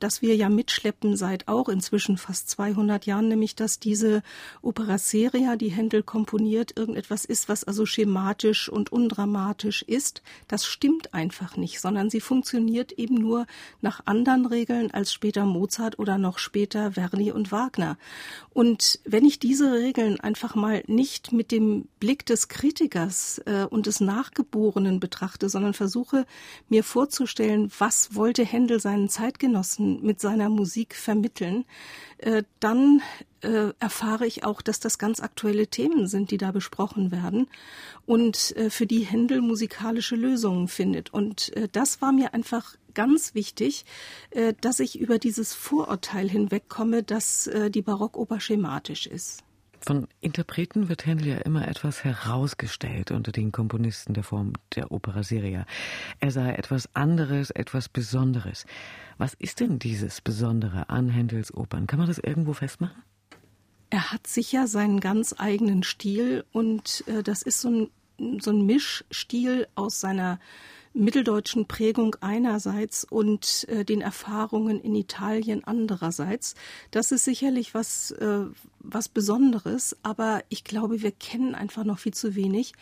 das 0.00 0.22
wir 0.22 0.34
ja 0.34 0.48
mitschleppen 0.48 1.16
seit 1.16 1.46
auch 1.46 1.68
inzwischen 1.68 2.16
fast 2.16 2.48
200 2.50 3.06
Jahren, 3.06 3.28
nämlich 3.28 3.54
dass 3.54 3.78
diese 3.78 4.22
Opera 4.62 4.98
seria, 4.98 5.56
die 5.56 5.68
Händel 5.68 6.02
komponiert, 6.02 6.76
irgendetwas 6.76 7.24
ist, 7.24 7.48
was 7.48 7.64
also 7.64 7.86
schematisch 7.86 8.68
und 8.68 8.90
undramatisch 8.90 9.82
ist. 9.82 10.22
Das 10.48 10.64
stimmt 10.64 11.14
einfach 11.14 11.56
nicht, 11.56 11.80
sondern 11.80 12.10
sie 12.10 12.20
funktioniert 12.20 12.92
eben 12.92 13.14
nur 13.14 13.46
nach 13.82 14.00
anderen 14.06 14.46
Regeln 14.46 14.90
als 14.90 15.12
später 15.12 15.44
Mozart 15.44 15.98
oder 15.98 16.18
noch 16.18 16.38
später 16.38 16.92
Verdi 16.92 17.30
und 17.30 17.52
Wagner. 17.52 17.98
Und 18.52 19.00
wenn 19.04 19.26
ich 19.26 19.38
diese 19.38 19.72
Regeln 19.72 20.18
einfach 20.18 20.54
mal 20.54 20.82
nicht 20.86 21.32
mit 21.32 21.52
dem 21.52 21.88
Blick 22.00 22.24
des 22.24 22.48
Kritikers 22.48 23.40
äh, 23.44 23.66
und 23.68 23.86
des 23.86 24.00
Nachgeborenen 24.00 24.98
betrachte, 24.98 25.50
sondern 25.50 25.74
versuche 25.80 26.26
mir 26.68 26.84
vorzustellen, 26.84 27.72
was 27.78 28.14
wollte 28.14 28.44
Händel 28.44 28.80
seinen 28.80 29.08
Zeitgenossen 29.08 30.02
mit 30.02 30.20
seiner 30.20 30.50
Musik 30.50 30.94
vermitteln, 30.94 31.64
äh, 32.18 32.42
dann 32.58 33.00
äh, 33.40 33.72
erfahre 33.78 34.26
ich 34.26 34.44
auch, 34.44 34.60
dass 34.60 34.78
das 34.78 34.98
ganz 34.98 35.20
aktuelle 35.20 35.68
Themen 35.68 36.06
sind, 36.06 36.32
die 36.32 36.36
da 36.36 36.52
besprochen 36.52 37.12
werden 37.12 37.46
und 38.04 38.54
äh, 38.56 38.68
für 38.68 38.86
die 38.86 39.06
Händel 39.06 39.40
musikalische 39.40 40.16
Lösungen 40.16 40.68
findet. 40.68 41.14
Und 41.14 41.50
das 41.72 42.02
war 42.02 42.12
mir 42.12 42.34
einfach 42.34 42.76
ganz 42.92 43.34
wichtig, 43.34 43.86
dass 44.60 44.80
ich 44.80 44.98
über 44.98 45.18
dieses 45.18 45.54
Vorurteil 45.54 46.28
hinwegkomme, 46.28 47.02
dass 47.02 47.48
die 47.70 47.82
Barockoper 47.82 48.40
schematisch 48.40 49.06
ist. 49.06 49.44
Von 49.82 50.08
Interpreten 50.20 50.88
wird 50.88 51.06
Händel 51.06 51.28
ja 51.28 51.38
immer 51.38 51.66
etwas 51.66 52.04
herausgestellt 52.04 53.10
unter 53.10 53.32
den 53.32 53.50
Komponisten 53.50 54.12
der 54.12 54.24
Form 54.24 54.52
der 54.74 54.92
Opera 54.92 55.22
Seria. 55.22 55.64
Er 56.20 56.30
sei 56.30 56.52
etwas 56.52 56.94
anderes, 56.94 57.50
etwas 57.50 57.88
Besonderes. 57.88 58.66
Was 59.16 59.34
ist 59.34 59.60
denn 59.60 59.78
dieses 59.78 60.20
Besondere 60.20 60.90
an 60.90 61.08
Händels 61.08 61.54
Opern? 61.54 61.86
Kann 61.86 61.98
man 61.98 62.08
das 62.08 62.18
irgendwo 62.18 62.52
festmachen? 62.52 63.02
Er 63.88 64.12
hat 64.12 64.26
sicher 64.26 64.66
seinen 64.66 65.00
ganz 65.00 65.34
eigenen 65.38 65.82
Stil 65.82 66.44
und 66.52 67.02
äh, 67.06 67.22
das 67.22 67.42
ist 67.42 67.60
so 67.60 67.70
ein, 67.70 68.40
so 68.40 68.50
ein 68.50 68.66
Mischstil 68.66 69.66
aus 69.74 69.98
seiner 69.98 70.38
mitteldeutschen 70.92 71.66
Prägung 71.66 72.16
einerseits 72.20 73.04
und 73.04 73.66
äh, 73.68 73.84
den 73.84 74.00
Erfahrungen 74.00 74.80
in 74.80 74.94
Italien 74.94 75.62
andererseits. 75.64 76.54
Das 76.90 77.12
ist 77.12 77.24
sicherlich 77.24 77.74
was, 77.74 78.10
äh, 78.12 78.44
was 78.80 79.08
Besonderes, 79.08 79.96
aber 80.02 80.42
ich 80.48 80.64
glaube, 80.64 81.02
wir 81.02 81.12
kennen 81.12 81.54
einfach 81.54 81.84
noch 81.84 81.98
viel 81.98 82.14
zu 82.14 82.34
wenig 82.34 82.72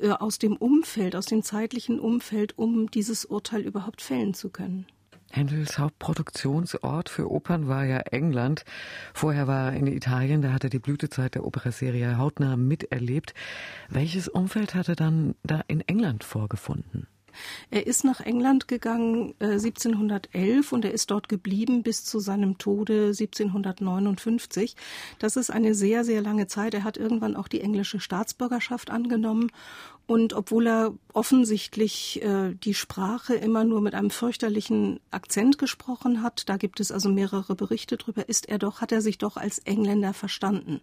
äh, 0.00 0.10
aus 0.10 0.38
dem 0.38 0.56
Umfeld, 0.56 1.16
aus 1.16 1.26
dem 1.26 1.42
zeitlichen 1.42 2.00
Umfeld, 2.00 2.56
um 2.56 2.90
dieses 2.90 3.24
Urteil 3.24 3.60
überhaupt 3.60 4.00
fällen 4.00 4.34
zu 4.34 4.48
können. 4.48 4.86
Händels 5.30 5.78
Hauptproduktionsort 5.78 7.10
für 7.10 7.30
Opern 7.30 7.68
war 7.68 7.84
ja 7.84 7.98
England. 7.98 8.64
Vorher 9.12 9.46
war 9.46 9.72
er 9.72 9.76
in 9.78 9.86
Italien, 9.86 10.40
da 10.40 10.52
hat 10.54 10.64
er 10.64 10.70
die 10.70 10.78
Blütezeit 10.78 11.34
der 11.34 11.44
Operaserie 11.44 12.16
hautnah 12.16 12.56
miterlebt. 12.56 13.34
Welches 13.90 14.28
Umfeld 14.28 14.74
hat 14.74 14.88
er 14.88 14.96
dann 14.96 15.34
da 15.42 15.60
in 15.68 15.82
England 15.82 16.24
vorgefunden? 16.24 17.06
Er 17.70 17.86
ist 17.86 18.04
nach 18.04 18.20
England 18.20 18.68
gegangen 18.68 19.34
äh, 19.38 19.52
1711 19.52 20.72
und 20.72 20.84
er 20.84 20.92
ist 20.92 21.10
dort 21.10 21.28
geblieben 21.28 21.82
bis 21.82 22.04
zu 22.04 22.18
seinem 22.20 22.58
Tode 22.58 23.08
1759. 23.08 24.76
Das 25.18 25.36
ist 25.36 25.50
eine 25.50 25.74
sehr, 25.74 26.04
sehr 26.04 26.20
lange 26.22 26.46
Zeit. 26.46 26.74
Er 26.74 26.84
hat 26.84 26.96
irgendwann 26.96 27.36
auch 27.36 27.48
die 27.48 27.60
englische 27.60 28.00
Staatsbürgerschaft 28.00 28.90
angenommen 28.90 29.50
und 30.08 30.32
obwohl 30.32 30.66
er 30.66 30.94
offensichtlich 31.12 32.22
äh, 32.22 32.54
die 32.54 32.72
Sprache 32.72 33.34
immer 33.34 33.64
nur 33.64 33.82
mit 33.82 33.94
einem 33.94 34.08
fürchterlichen 34.08 35.00
Akzent 35.10 35.58
gesprochen 35.58 36.22
hat, 36.22 36.48
da 36.48 36.56
gibt 36.56 36.80
es 36.80 36.90
also 36.90 37.10
mehrere 37.10 37.54
Berichte 37.54 37.98
drüber, 37.98 38.26
ist 38.26 38.48
er 38.48 38.58
doch, 38.58 38.80
hat 38.80 38.90
er 38.90 39.02
sich 39.02 39.18
doch 39.18 39.36
als 39.36 39.58
Engländer 39.58 40.14
verstanden. 40.14 40.80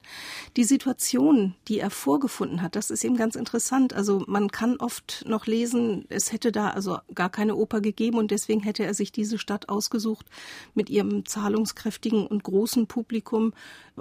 Die 0.58 0.64
Situation, 0.64 1.56
die 1.68 1.80
er 1.80 1.90
vorgefunden 1.90 2.62
hat, 2.62 2.76
das 2.76 2.92
ist 2.92 3.04
eben 3.04 3.18
ganz 3.18 3.36
interessant. 3.36 3.94
Also 3.94 4.24
man 4.28 4.52
kann 4.52 4.76
oft 4.78 5.24
noch 5.28 5.48
lesen, 5.48 6.06
es 6.10 6.32
hätte 6.32 6.52
da 6.52 6.70
also 6.70 7.00
gar 7.16 7.30
keine 7.32 7.56
Oper 7.56 7.82
gegeben 7.82 8.20
und 8.20 8.30
deswegen 8.30 8.62
hätte 8.62 8.84
er 8.84 8.94
sich 8.94 9.12
diese 9.12 9.40
Stadt 9.40 9.70
ausgesucht 9.70 10.28
mit 10.76 10.92
ihrem 10.92 11.26
zahlungskräftigen 11.26 12.28
und 12.28 12.44
großen 12.44 12.86
Publikum, 12.86 13.54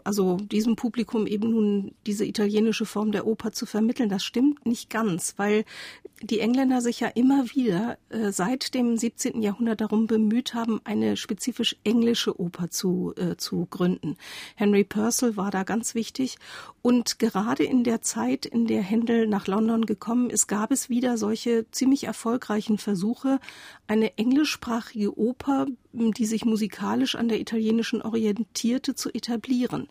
also 0.03 0.37
diesem 0.37 0.77
Publikum 0.77 1.27
eben 1.27 1.51
nun 1.51 1.95
diese 2.07 2.27
italienische 2.27 2.85
Form 2.85 3.11
der 3.11 3.27
Oper 3.27 3.53
zu 3.53 3.65
vermitteln. 3.65 4.11
Das 4.11 4.23
stimmt 4.23 4.67
nicht 4.67 4.91
ganz 4.91 5.14
ganz, 5.15 5.35
weil 5.37 5.65
die 6.23 6.41
Engländer 6.41 6.81
sich 6.81 7.01
ja 7.01 7.09
immer 7.09 7.45
wieder 7.55 7.99
äh, 8.09 8.31
seit 8.33 8.75
dem 8.75 8.97
17. 8.97 9.43
Jahrhundert 9.43 9.81
darum 9.81 10.07
bemüht 10.07 10.55
haben, 10.55 10.81
eine 10.85 11.17
spezifisch 11.17 11.77
englische 11.85 12.41
Oper 12.41 12.71
zu, 12.71 13.15
äh, 13.17 13.37
zu 13.37 13.67
gründen. 13.67 14.17
Henry 14.57 14.85
Purcell 14.85 15.37
war 15.37 15.51
da 15.51 15.63
ganz 15.63 15.95
wichtig. 15.95 16.39
Und 16.83 17.19
gerade 17.19 17.65
in 17.65 17.85
der 17.85 18.01
Zeit, 18.03 18.47
in 18.47 18.67
der 18.67 18.83
Händel 18.83 19.27
nach 19.27 19.47
London 19.47 19.87
gekommen 19.87 20.31
ist, 20.31 20.47
gab 20.47 20.73
es 20.73 20.89
wieder 20.89 21.17
solche 21.17 21.71
ziemlich 21.71 22.05
erfolgreichen 22.05 22.79
Versuche, 22.79 23.39
eine 23.87 24.17
englischsprachige 24.19 25.17
Oper, 25.17 25.67
die 25.95 26.27
sich 26.27 26.45
musikalisch 26.45 27.15
an 27.15 27.29
der 27.29 27.41
italienischen 27.41 28.03
orientierte, 28.03 28.95
zu 28.95 29.13
etablieren. 29.13 29.89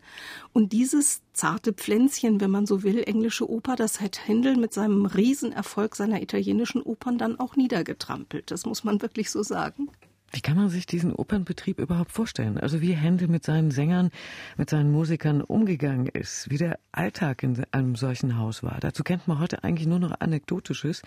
Und 0.52 0.72
dieses 0.72 1.22
zarte 1.32 1.72
Pflänzchen, 1.72 2.40
wenn 2.40 2.50
man 2.50 2.66
so 2.66 2.82
will, 2.82 3.02
englische 3.04 3.48
Oper, 3.48 3.76
das 3.76 4.00
hat 4.00 4.26
Händel 4.26 4.56
mit 4.56 4.72
seinem 4.72 5.06
Riesenerfolg 5.06 5.96
seiner 5.96 6.22
italienischen 6.22 6.82
Opern 6.82 7.18
dann 7.18 7.38
auch 7.40 7.56
niedergetrampelt. 7.56 8.50
Das 8.50 8.66
muss 8.66 8.84
man 8.84 9.02
wirklich 9.02 9.30
so 9.30 9.42
sagen. 9.42 9.88
Wie 10.34 10.40
kann 10.40 10.56
man 10.56 10.68
sich 10.68 10.84
diesen 10.84 11.14
Opernbetrieb 11.14 11.78
überhaupt 11.78 12.10
vorstellen? 12.10 12.58
Also 12.58 12.80
wie 12.80 12.92
Händel 12.92 13.28
mit 13.28 13.44
seinen 13.44 13.70
Sängern, 13.70 14.10
mit 14.56 14.68
seinen 14.68 14.90
Musikern 14.90 15.42
umgegangen 15.42 16.08
ist, 16.08 16.50
wie 16.50 16.58
der 16.58 16.80
Alltag 16.90 17.44
in 17.44 17.62
einem 17.70 17.94
solchen 17.94 18.36
Haus 18.36 18.64
war. 18.64 18.78
Dazu 18.80 19.04
kennt 19.04 19.28
man 19.28 19.38
heute 19.38 19.62
eigentlich 19.62 19.86
nur 19.86 20.00
noch 20.00 20.18
Anekdotisches. 20.18 21.02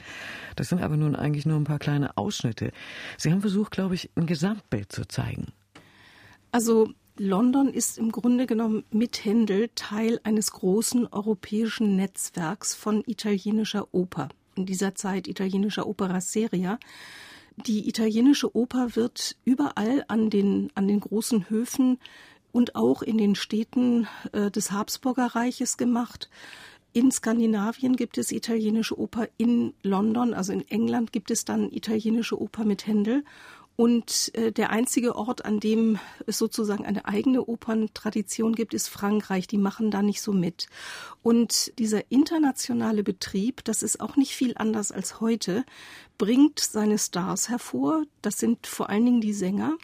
Das 0.56 0.70
sind 0.70 0.82
aber 0.82 0.96
nun 0.96 1.14
eigentlich 1.14 1.46
nur 1.46 1.58
ein 1.58 1.66
paar 1.66 1.78
kleine 1.78 2.16
Ausschnitte. 2.16 2.72
Sie 3.18 3.30
haben 3.30 3.42
versucht, 3.42 3.72
glaube 3.72 3.96
ich, 3.96 4.10
ein 4.16 4.28
Gesamtbild 4.28 4.94
zu 4.94 5.06
zeigen. 5.06 5.48
Also 6.54 6.94
London 7.18 7.68
ist 7.68 7.98
im 7.98 8.14
Grunde 8.14 8.46
genommen 8.46 8.86
mit 8.92 9.26
Händel 9.26 9.70
Teil 9.76 10.22
eines 10.24 10.52
großen 10.52 11.06
europäischen 11.06 11.98
Netzwerks 11.98 12.76
von 12.76 13.04
italienischer 13.06 13.94
Oper. 13.94 14.30
In 14.56 14.66
dieser 14.66 14.96
Zeit 14.96 15.28
italienischer 15.28 15.86
Opera 15.86 16.22
Seria. 16.22 16.80
Die 17.66 17.90
italienische 17.90 18.56
Oper 18.56 18.96
wird 18.96 19.36
überall 19.44 20.06
an 20.08 20.30
den, 20.30 20.70
an 20.76 20.88
den 20.88 21.00
großen 21.00 21.50
Höfen 21.50 21.98
und 22.52 22.76
auch 22.76 23.02
in 23.02 23.18
den 23.18 23.34
Städten 23.34 24.08
äh, 24.32 24.52
des 24.52 24.72
Habsburger 24.72 25.36
Reiches 25.36 25.78
gemacht. 25.78 26.30
In 26.94 27.12
Skandinavien 27.12 27.96
gibt 27.96 28.18
es 28.18 28.32
italienische 28.32 28.98
Oper, 29.00 29.28
in 29.38 29.74
London, 29.84 30.34
also 30.34 30.54
in 30.54 30.68
England 30.68 31.12
gibt 31.12 31.32
es 31.32 31.46
dann 31.46 31.72
italienische 31.72 32.40
Oper 32.40 32.64
mit 32.64 32.88
Händel. 32.88 33.24
Und 33.78 34.32
äh, 34.34 34.52
der 34.52 34.72
einzige 34.72 35.16
Ort, 35.16 35.46
an 35.46 35.60
dem 35.60 36.00
es 36.26 36.40
sozusagen 36.40 36.84
eine 36.84 37.06
eigene 37.06 37.48
Operntradition 37.48 38.56
gibt, 38.56 38.74
ist 38.74 38.88
Frankreich. 38.90 39.46
Die 39.46 39.60
machen 39.60 39.92
da 39.92 40.02
nicht 40.02 40.22
so 40.22 40.34
mit. 40.34 40.68
Und 41.22 41.78
dieser 41.78 42.12
internationale 42.12 43.04
Betrieb, 43.04 43.64
das 43.64 43.84
ist 43.84 44.02
auch 44.02 44.16
nicht 44.16 44.34
viel 44.34 44.54
anders 44.58 44.92
als 44.92 45.22
heute, 45.22 45.64
bringt 46.18 46.60
seine 46.60 46.98
Stars 46.98 47.50
hervor. 47.50 48.04
Das 48.24 48.40
sind 48.40 48.66
vor 48.66 48.90
allen 48.90 49.06
Dingen 49.06 49.22
die 49.22 49.34
Sänger. 49.34 49.78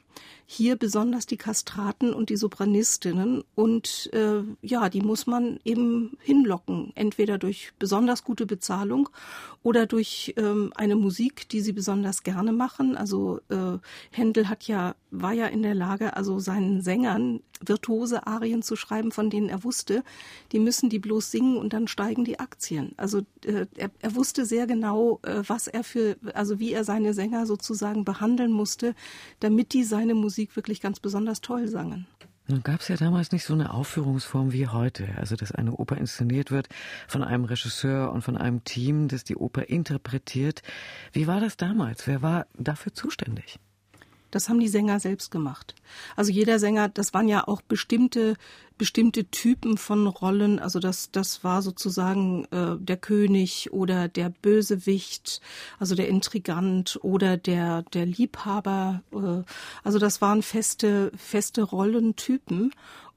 Hier 0.55 0.75
besonders 0.75 1.25
die 1.25 1.37
Kastraten 1.37 2.13
und 2.13 2.29
die 2.29 2.35
Sopranistinnen. 2.35 3.43
Und 3.55 4.11
äh, 4.13 4.43
ja, 4.61 4.87
die 4.89 5.01
muss 5.01 5.25
man 5.25 5.59
eben 5.65 6.15
hinlocken. 6.19 6.91
Entweder 6.93 7.39
durch 7.39 7.71
besonders 7.79 8.23
gute 8.23 8.45
Bezahlung 8.45 9.09
oder 9.63 9.87
durch 9.87 10.35
ähm, 10.37 10.71
eine 10.75 10.95
Musik, 10.95 11.49
die 11.49 11.61
sie 11.61 11.73
besonders 11.73 12.21
gerne 12.21 12.51
machen. 12.51 12.95
Also 12.95 13.39
äh, 13.49 13.79
Händel 14.11 14.47
hat 14.47 14.67
ja, 14.67 14.93
war 15.09 15.33
ja 15.33 15.47
in 15.47 15.63
der 15.63 15.73
Lage, 15.73 16.15
also 16.15 16.37
seinen 16.37 16.81
Sängern 16.81 17.39
virtuose 17.65 18.27
Arien 18.27 18.61
zu 18.61 18.75
schreiben, 18.75 19.11
von 19.11 19.29
denen 19.29 19.49
er 19.49 19.63
wusste, 19.63 20.03
die 20.51 20.59
müssen 20.59 20.89
die 20.89 20.99
bloß 20.99 21.31
singen 21.31 21.57
und 21.57 21.71
dann 21.71 21.87
steigen 21.87 22.25
die 22.25 22.39
Aktien. 22.39 22.91
Also 22.97 23.19
äh, 23.45 23.65
er, 23.75 23.89
er 23.99 24.15
wusste 24.15 24.45
sehr 24.45 24.67
genau, 24.67 25.19
äh, 25.23 25.43
was 25.47 25.67
er 25.67 25.83
für, 25.83 26.17
also 26.33 26.59
wie 26.59 26.73
er 26.73 26.83
seine 26.83 27.13
Sänger 27.13 27.45
sozusagen 27.45 28.03
behandeln 28.03 28.51
musste, 28.51 28.95
damit 29.39 29.73
die 29.73 29.83
seine 29.85 30.13
Musik 30.13 30.42
wirklich 30.55 30.81
ganz 30.81 30.99
besonders 30.99 31.41
toll 31.41 31.67
sangen. 31.67 32.07
Nun 32.47 32.61
gab 32.61 32.81
es 32.81 32.89
ja 32.89 32.97
damals 32.97 33.31
nicht 33.31 33.45
so 33.45 33.53
eine 33.53 33.73
Aufführungsform 33.73 34.51
wie 34.51 34.67
heute, 34.67 35.07
also 35.17 35.37
dass 35.37 35.53
eine 35.53 35.73
Oper 35.73 35.97
inszeniert 35.97 36.51
wird 36.51 36.67
von 37.07 37.23
einem 37.23 37.45
Regisseur 37.45 38.11
und 38.11 38.21
von 38.21 38.35
einem 38.35 38.65
Team, 38.65 39.07
das 39.07 39.23
die 39.23 39.37
Oper 39.37 39.69
interpretiert. 39.69 40.61
Wie 41.13 41.25
war 41.25 41.39
das 41.39 41.55
damals? 41.55 42.05
Wer 42.05 42.21
war 42.21 42.47
dafür 42.57 42.93
zuständig? 42.93 43.59
Das 44.33 44.49
haben 44.49 44.59
die 44.59 44.67
Sänger 44.67 44.99
selbst 44.99 45.29
gemacht. 45.29 45.75
Also 46.15 46.31
jeder 46.31 46.57
Sänger, 46.57 46.89
das 46.89 47.13
waren 47.13 47.27
ja 47.27 47.47
auch 47.47 47.61
bestimmte 47.61 48.35
bestimmte 48.79 49.25
Typen 49.25 49.77
von 49.77 50.07
Rollen. 50.07 50.57
Also 50.57 50.79
das 50.79 51.11
das 51.11 51.43
war 51.43 51.61
sozusagen 51.61 52.45
äh, 52.45 52.75
der 52.79 52.97
König 52.97 53.71
oder 53.71 54.07
der 54.07 54.29
Bösewicht, 54.29 55.39
also 55.77 55.93
der 55.93 56.07
Intrigant 56.07 56.97
oder 57.03 57.37
der 57.37 57.83
der 57.93 58.07
Liebhaber. 58.07 59.03
Äh, 59.13 59.43
also 59.83 59.99
das 59.99 60.19
waren 60.19 60.41
feste 60.41 61.11
feste 61.15 61.61
Rollentypen. 61.61 62.71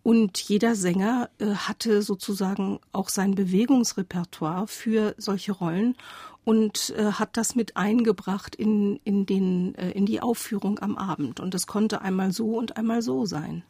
Und 0.07 0.39
jeder 0.39 0.77
Sänger 0.77 1.31
äh, 1.41 1.47
hatte 1.47 2.01
sozusagen 2.01 2.79
auch 2.93 3.09
sein 3.09 3.35
Bewegungsrepertoire 3.35 4.69
für 4.69 5.17
solche 5.19 5.51
Rollen 5.51 5.97
und 6.45 6.95
äh, 6.97 7.07
hat 7.11 7.37
das 7.37 7.57
mit 7.57 7.77
eingebracht 7.77 8.55
in, 8.55 9.01
in, 9.03 9.27
den, 9.27 9.75
äh, 9.75 9.91
in 9.91 10.07
die 10.07 10.21
Aufführung 10.21 10.79
am 10.79 10.97
Abend. 10.97 11.41
Und 11.41 11.57
es 11.57 11.67
konnte 11.67 12.03
einmal 12.03 12.31
so 12.31 12.57
und 12.57 12.77
einmal 12.77 13.03
so 13.03 13.27
sein. 13.27 13.65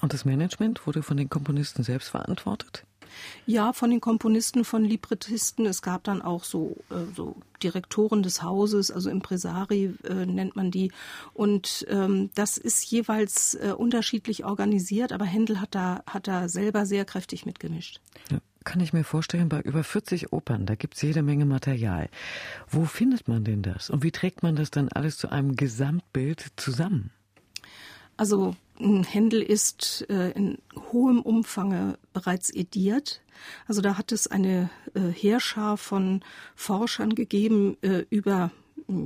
Und 0.00 0.14
das 0.14 0.24
Management 0.24 0.86
wurde 0.86 1.02
von 1.02 1.18
den 1.18 1.28
Komponisten 1.28 1.82
selbst 1.82 2.08
verantwortet? 2.08 2.86
Ja, 3.46 3.72
von 3.72 3.90
den 3.90 4.00
Komponisten, 4.00 4.64
von 4.64 4.84
Librettisten. 4.84 5.66
Es 5.66 5.82
gab 5.82 6.04
dann 6.04 6.22
auch 6.22 6.44
so, 6.44 6.76
äh, 6.90 7.12
so 7.14 7.36
Direktoren 7.62 8.22
des 8.22 8.42
Hauses, 8.42 8.90
also 8.90 9.10
Impresari 9.10 9.94
äh, 10.04 10.26
nennt 10.26 10.56
man 10.56 10.70
die. 10.70 10.92
Und 11.34 11.86
ähm, 11.88 12.30
das 12.34 12.58
ist 12.58 12.84
jeweils 12.90 13.54
äh, 13.54 13.72
unterschiedlich 13.76 14.44
organisiert, 14.44 15.12
aber 15.12 15.24
Händel 15.24 15.60
hat 15.60 15.74
da, 15.74 16.02
hat 16.06 16.28
da 16.28 16.48
selber 16.48 16.86
sehr 16.86 17.04
kräftig 17.04 17.46
mitgemischt. 17.46 18.00
Ja 18.30 18.38
kann 18.64 18.80
ich 18.80 18.92
mir 18.92 19.04
vorstellen, 19.04 19.48
bei 19.48 19.60
über 19.60 19.84
40 19.84 20.32
Opern, 20.32 20.66
da 20.66 20.74
gibt 20.74 20.94
es 20.94 21.02
jede 21.02 21.22
Menge 21.22 21.44
Material. 21.46 22.08
Wo 22.68 22.84
findet 22.84 23.28
man 23.28 23.44
denn 23.44 23.62
das? 23.62 23.90
Und 23.90 24.02
wie 24.02 24.12
trägt 24.12 24.42
man 24.42 24.56
das 24.56 24.70
dann 24.70 24.88
alles 24.88 25.16
zu 25.16 25.30
einem 25.30 25.56
Gesamtbild 25.56 26.52
zusammen? 26.56 27.10
Also 28.16 28.54
Händel 28.78 29.42
ist 29.42 30.06
äh, 30.10 30.30
in 30.30 30.58
hohem 30.92 31.20
Umfang 31.20 31.96
bereits 32.12 32.50
ediert. 32.50 33.20
Also 33.66 33.80
da 33.80 33.96
hat 33.96 34.12
es 34.12 34.26
eine 34.26 34.70
äh, 34.94 35.00
Heerschar 35.00 35.76
von 35.76 36.22
Forschern 36.54 37.14
gegeben 37.14 37.76
äh, 37.82 38.04
über 38.10 38.50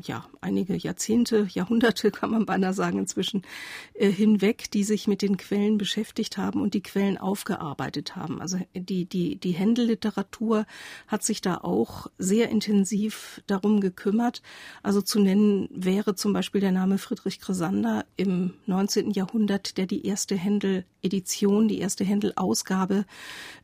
ja, 0.05 0.27
einige 0.41 0.77
Jahrzehnte, 0.77 1.49
Jahrhunderte 1.51 2.11
kann 2.13 2.31
man 2.31 2.47
beinahe 2.47 2.75
sagen 2.75 2.99
inzwischen, 2.99 3.43
äh, 3.95 4.11
hinweg, 4.11 4.71
die 4.71 4.85
sich 4.85 5.07
mit 5.07 5.23
den 5.23 5.37
Quellen 5.37 5.79
beschäftigt 5.79 6.39
haben 6.39 6.61
und 6.61 6.75
die 6.75 6.83
Quellen 6.83 7.19
aufgearbeitet 7.19 8.17
haben. 8.17 8.41
Also 8.41 8.59
die, 8.75 9.05
die, 9.07 9.37
die 9.37 9.53
Händelliteratur 9.53 10.67
hat 11.07 11.23
sich 11.23 11.41
da 11.41 11.59
auch 11.59 12.07
sehr 12.19 12.49
intensiv 12.49 13.43
darum 13.47 13.81
gekümmert. 13.81 14.43
Also 14.83 15.03
zu 15.03 15.21
nennen 15.21 15.69
wäre 15.73 16.15
zum 16.15 16.33
Beispiel 16.33 16.61
der 16.61 16.73
Name 16.73 16.99
Friedrich 16.99 17.41
Grisander 17.41 18.05
im 18.17 18.55
19. 18.67 19.11
Jahrhundert, 19.11 19.77
der 19.79 19.87
die 19.87 20.07
erste 20.07 20.37
Händel-Edition, 20.37 21.69
die 21.69 21.79
erste 21.79 22.05
Händel-Ausgabe 22.05 23.05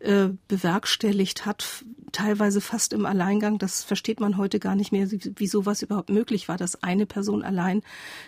äh, 0.01 0.29
bewerkstelligt 0.49 1.47
hat 1.47 1.85
teilweise 2.13 2.61
fast 2.61 2.93
im 2.93 3.07
Alleingang. 3.07 3.59
Das 3.59 3.83
versteht 3.83 4.21
man 4.21 4.37
heute 4.37 4.61
gar 4.61 4.77
nicht 4.77 4.93
mehr, 4.93 5.11
wie 5.11 5.47
sowas 5.47 5.83
überhaupt 5.83 6.11
möglich 6.13 6.49
war, 6.49 6.57
dass 6.57 6.83
eine 6.83 7.07
Person 7.07 7.43
allein 7.43 7.83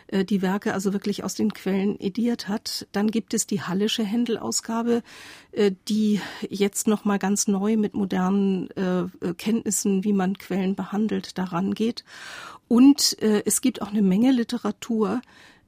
äh, 0.08 0.24
die 0.24 0.42
Werke 0.42 0.74
also 0.74 0.92
wirklich 0.92 1.24
aus 1.24 1.34
den 1.34 1.52
Quellen 1.52 2.00
ediert 2.00 2.48
hat. 2.48 2.86
Dann 2.92 3.10
gibt 3.10 3.34
es 3.34 3.46
die 3.46 3.62
Hallische 3.62 4.04
Händel-Ausgabe, 4.04 5.02
äh, 5.52 5.72
die 5.88 6.20
jetzt 6.48 6.88
noch 6.88 7.04
mal 7.04 7.18
ganz 7.18 7.46
neu 7.46 7.76
mit 7.76 7.94
modernen 7.94 8.70
äh, 8.70 9.34
Kenntnissen, 9.34 10.04
wie 10.04 10.12
man 10.12 10.38
Quellen 10.38 10.74
behandelt, 10.74 11.38
daran 11.38 11.74
geht. 11.74 12.04
Und 12.68 13.20
äh, 13.22 13.42
es 13.44 13.60
gibt 13.60 13.82
auch 13.82 13.90
eine 13.90 14.02
Menge 14.02 14.32
Literatur, 14.32 15.20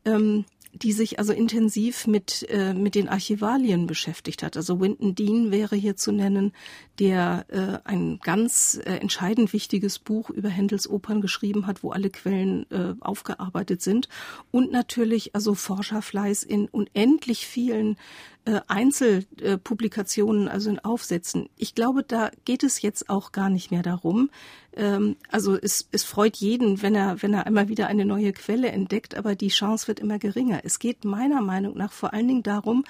ähm, 0.05 0.45
die 0.83 0.93
sich 0.93 1.19
also 1.19 1.33
intensiv 1.33 2.07
mit, 2.07 2.47
äh, 2.51 2.75
mit 2.75 2.95
den 2.95 3.09
Archivalien 3.09 3.87
beschäftigt 3.87 4.43
hat. 4.43 4.57
Also 4.57 4.81
Winton 4.81 5.15
Dean 5.15 5.51
wäre 5.51 5.77
hier 5.77 5.97
zu 5.97 6.13
nennen, 6.13 6.53
der 6.99 7.47
äh, 7.49 7.79
ein 7.89 8.19
ganz 8.23 8.79
äh, 8.85 8.97
entscheidend 8.97 9.53
wichtiges 9.53 9.99
Buch 9.99 10.31
über 10.31 10.49
Händels 10.49 10.89
Opern 10.89 11.21
geschrieben 11.21 11.67
hat, 11.67 11.83
wo 11.83 11.91
alle 11.91 12.11
Quellen 12.11 12.71
äh, 12.71 12.95
aufgearbeitet 13.01 13.83
sind. 13.83 14.09
Und 14.51 14.71
natürlich 14.73 15.35
also 15.35 15.55
Forscherfleiß 15.55 16.43
in 16.43 16.69
unendlich 16.69 17.47
vielen 17.47 17.97
äh, 18.47 18.61
Einzelpublikationen, 18.69 20.49
also 20.49 20.71
in 20.71 20.79
Aufsätzen. 20.79 21.49
Ich 21.57 21.75
glaube, 21.75 22.03
da 22.03 22.31
geht 22.45 22.63
es 22.63 22.81
jetzt 22.81 23.11
auch 23.11 23.33
gar 23.33 23.51
nicht 23.51 23.71
mehr 23.71 23.83
darum. 23.83 24.31
Ähm, 24.75 25.17
also 25.31 25.57
es, 25.57 25.89
es 25.91 26.05
freut 26.05 26.37
jeden, 26.37 26.81
wenn 26.81 26.95
er, 26.95 27.21
wenn 27.23 27.35
er 27.35 27.47
einmal 27.47 27.69
wieder 27.69 27.89
eine 27.89 28.05
neue 28.05 28.33
Quelle 28.33 28.69
entdeckt, 28.69 29.17
aber 29.17 29.35
die 29.35 29.49
Chance 29.49 29.89
wird 29.89 30.01
immer 30.01 30.19
geringer. 30.19 30.61
Es 30.63 30.79
geht 30.79 31.05
meiner 31.05 31.43
Meinung 31.43 31.77
nach 31.77 31.93
vor 31.93 32.13
allen 32.15 32.29
Dingen 32.29 32.43
darum, 32.43 32.85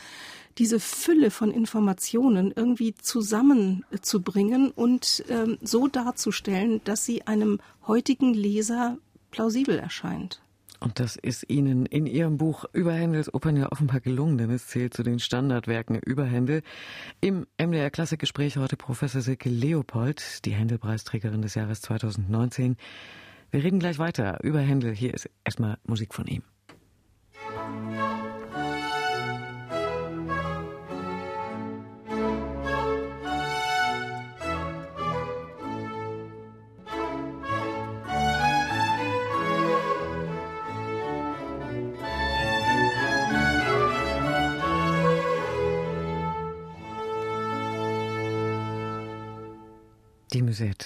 diese 0.58 0.78
Fülle 0.78 1.30
von 1.30 1.50
Informationen 1.50 2.52
irgendwie 2.54 2.94
zusammenzubringen 2.94 4.70
und 4.70 5.24
ähm, 5.28 5.58
so 5.62 5.88
darzustellen, 5.88 6.80
dass 6.84 7.04
sie 7.04 7.26
einem 7.26 7.60
heutigen 7.86 8.32
Leser 8.32 8.98
plausibel 9.30 9.78
erscheint. 9.78 10.40
Und 10.80 11.00
das 11.00 11.16
ist 11.16 11.48
Ihnen 11.48 11.86
in 11.86 12.06
Ihrem 12.06 12.38
Buch 12.38 12.64
über 12.72 12.92
Händels 12.92 13.32
Opern 13.32 13.56
ja 13.56 13.70
offenbar 13.72 14.00
gelungen, 14.00 14.38
denn 14.38 14.50
es 14.50 14.66
zählt 14.66 14.94
zu 14.94 15.02
den 15.02 15.18
Standardwerken 15.18 15.98
über 16.04 16.24
Händel. 16.24 16.62
Im 17.20 17.46
MDR 17.58 17.90
Klassikgespräch 17.90 18.56
heute 18.56 18.76
Professor 18.76 19.20
Silke 19.20 19.48
Leopold, 19.48 20.44
die 20.44 20.52
Händel-Preisträgerin 20.52 21.42
des 21.42 21.54
Jahres 21.54 21.80
2019. 21.82 22.76
Wir 23.50 23.64
reden 23.64 23.78
gleich 23.78 23.98
weiter 23.98 24.42
über 24.42 24.60
Händel. 24.60 24.94
Hier 24.94 25.14
ist 25.14 25.30
erstmal 25.44 25.78
Musik 25.84 26.14
von 26.14 26.26
ihm. 26.26 26.42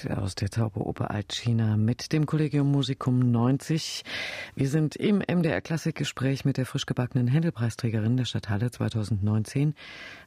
Aus 0.08 0.34
der 0.34 0.50
Zauberoper 0.50 1.10
Altchina 1.10 1.76
mit 1.76 2.12
dem 2.12 2.24
Collegium 2.24 2.70
Musicum 2.70 3.18
90. 3.18 4.04
Wir 4.54 4.68
sind 4.68 4.96
im 4.96 5.18
MDR 5.18 5.60
Klassikgespräch 5.60 6.44
mit 6.44 6.56
der 6.56 6.66
frisch 6.66 6.86
gebackenen 6.86 7.26
Händelpreisträgerin 7.26 8.16
der 8.16 8.24
Stadthalle 8.24 8.70
2019, 8.70 9.74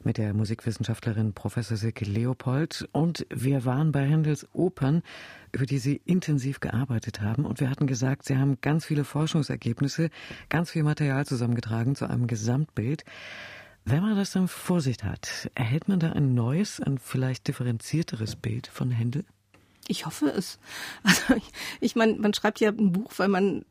mit 0.02 0.18
der 0.18 0.34
Musikwissenschaftlerin 0.34 1.32
Professor 1.32 1.76
Silke 1.76 2.04
Leopold. 2.04 2.88
Und 2.92 3.26
wir 3.30 3.64
waren 3.64 3.90
bei 3.90 4.06
Händels 4.06 4.46
Opern, 4.52 5.02
über 5.52 5.66
die 5.66 5.78
Sie 5.78 6.00
intensiv 6.04 6.60
gearbeitet 6.60 7.20
haben. 7.20 7.44
Und 7.44 7.60
wir 7.60 7.70
hatten 7.70 7.86
gesagt, 7.86 8.24
Sie 8.24 8.36
haben 8.36 8.58
ganz 8.60 8.84
viele 8.84 9.04
Forschungsergebnisse, 9.04 10.10
ganz 10.48 10.70
viel 10.70 10.84
Material 10.84 11.26
zusammengetragen 11.26 11.96
zu 11.96 12.08
einem 12.08 12.26
Gesamtbild. 12.26 13.04
Wenn 13.84 14.02
man 14.02 14.16
das 14.16 14.32
dann 14.32 14.48
vor 14.48 14.80
sich 14.80 15.02
hat, 15.04 15.50
erhält 15.54 15.88
man 15.88 16.00
da 16.00 16.12
ein 16.12 16.34
neues, 16.34 16.80
ein 16.80 16.98
vielleicht 16.98 17.48
differenzierteres 17.48 18.36
Bild 18.36 18.66
von 18.66 18.90
Händel? 18.90 19.24
Ich 19.88 20.06
hoffe 20.06 20.26
es. 20.26 20.58
Also 21.02 21.34
ich, 21.34 21.44
ich 21.80 21.96
meine, 21.96 22.14
man 22.14 22.32
schreibt 22.32 22.60
ja 22.60 22.70
ein 22.70 22.92
Buch, 22.92 23.12
weil 23.18 23.28
man 23.28 23.64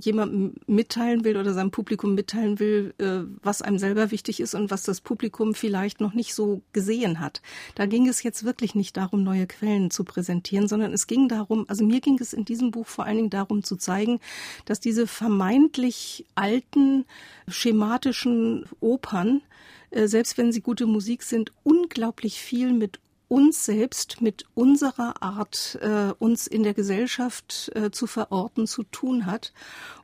jemandem 0.00 0.54
mitteilen 0.66 1.24
will 1.24 1.36
oder 1.36 1.54
seinem 1.54 1.70
Publikum 1.70 2.14
mitteilen 2.14 2.58
will, 2.58 2.94
äh, 2.98 3.20
was 3.42 3.62
einem 3.62 3.78
selber 3.78 4.10
wichtig 4.10 4.40
ist 4.40 4.54
und 4.54 4.70
was 4.70 4.82
das 4.82 5.00
Publikum 5.00 5.54
vielleicht 5.54 6.00
noch 6.00 6.14
nicht 6.14 6.34
so 6.34 6.62
gesehen 6.72 7.20
hat. 7.20 7.42
Da 7.74 7.86
ging 7.86 8.08
es 8.08 8.22
jetzt 8.22 8.44
wirklich 8.44 8.74
nicht 8.74 8.96
darum, 8.96 9.22
neue 9.22 9.46
Quellen 9.46 9.90
zu 9.90 10.04
präsentieren, 10.04 10.66
sondern 10.66 10.92
es 10.92 11.06
ging 11.06 11.28
darum, 11.28 11.64
also 11.68 11.84
mir 11.84 12.00
ging 12.00 12.18
es 12.20 12.32
in 12.32 12.44
diesem 12.44 12.70
Buch 12.70 12.86
vor 12.86 13.04
allen 13.04 13.16
Dingen 13.16 13.30
darum 13.30 13.62
zu 13.62 13.76
zeigen, 13.76 14.20
dass 14.64 14.80
diese 14.80 15.06
vermeintlich 15.06 16.26
alten 16.34 17.04
schematischen 17.48 18.66
Opern 18.80 19.42
äh, 19.90 20.08
selbst 20.08 20.36
wenn 20.36 20.52
sie 20.52 20.60
gute 20.60 20.86
Musik 20.86 21.22
sind, 21.22 21.52
unglaublich 21.62 22.40
viel 22.40 22.72
mit 22.72 22.98
uns 23.28 23.64
selbst 23.64 24.20
mit 24.20 24.46
unserer 24.54 25.22
Art, 25.22 25.78
äh, 25.80 26.12
uns 26.18 26.46
in 26.46 26.62
der 26.62 26.74
Gesellschaft 26.74 27.70
äh, 27.74 27.90
zu 27.90 28.06
verorten, 28.06 28.66
zu 28.66 28.82
tun 28.84 29.26
hat. 29.26 29.52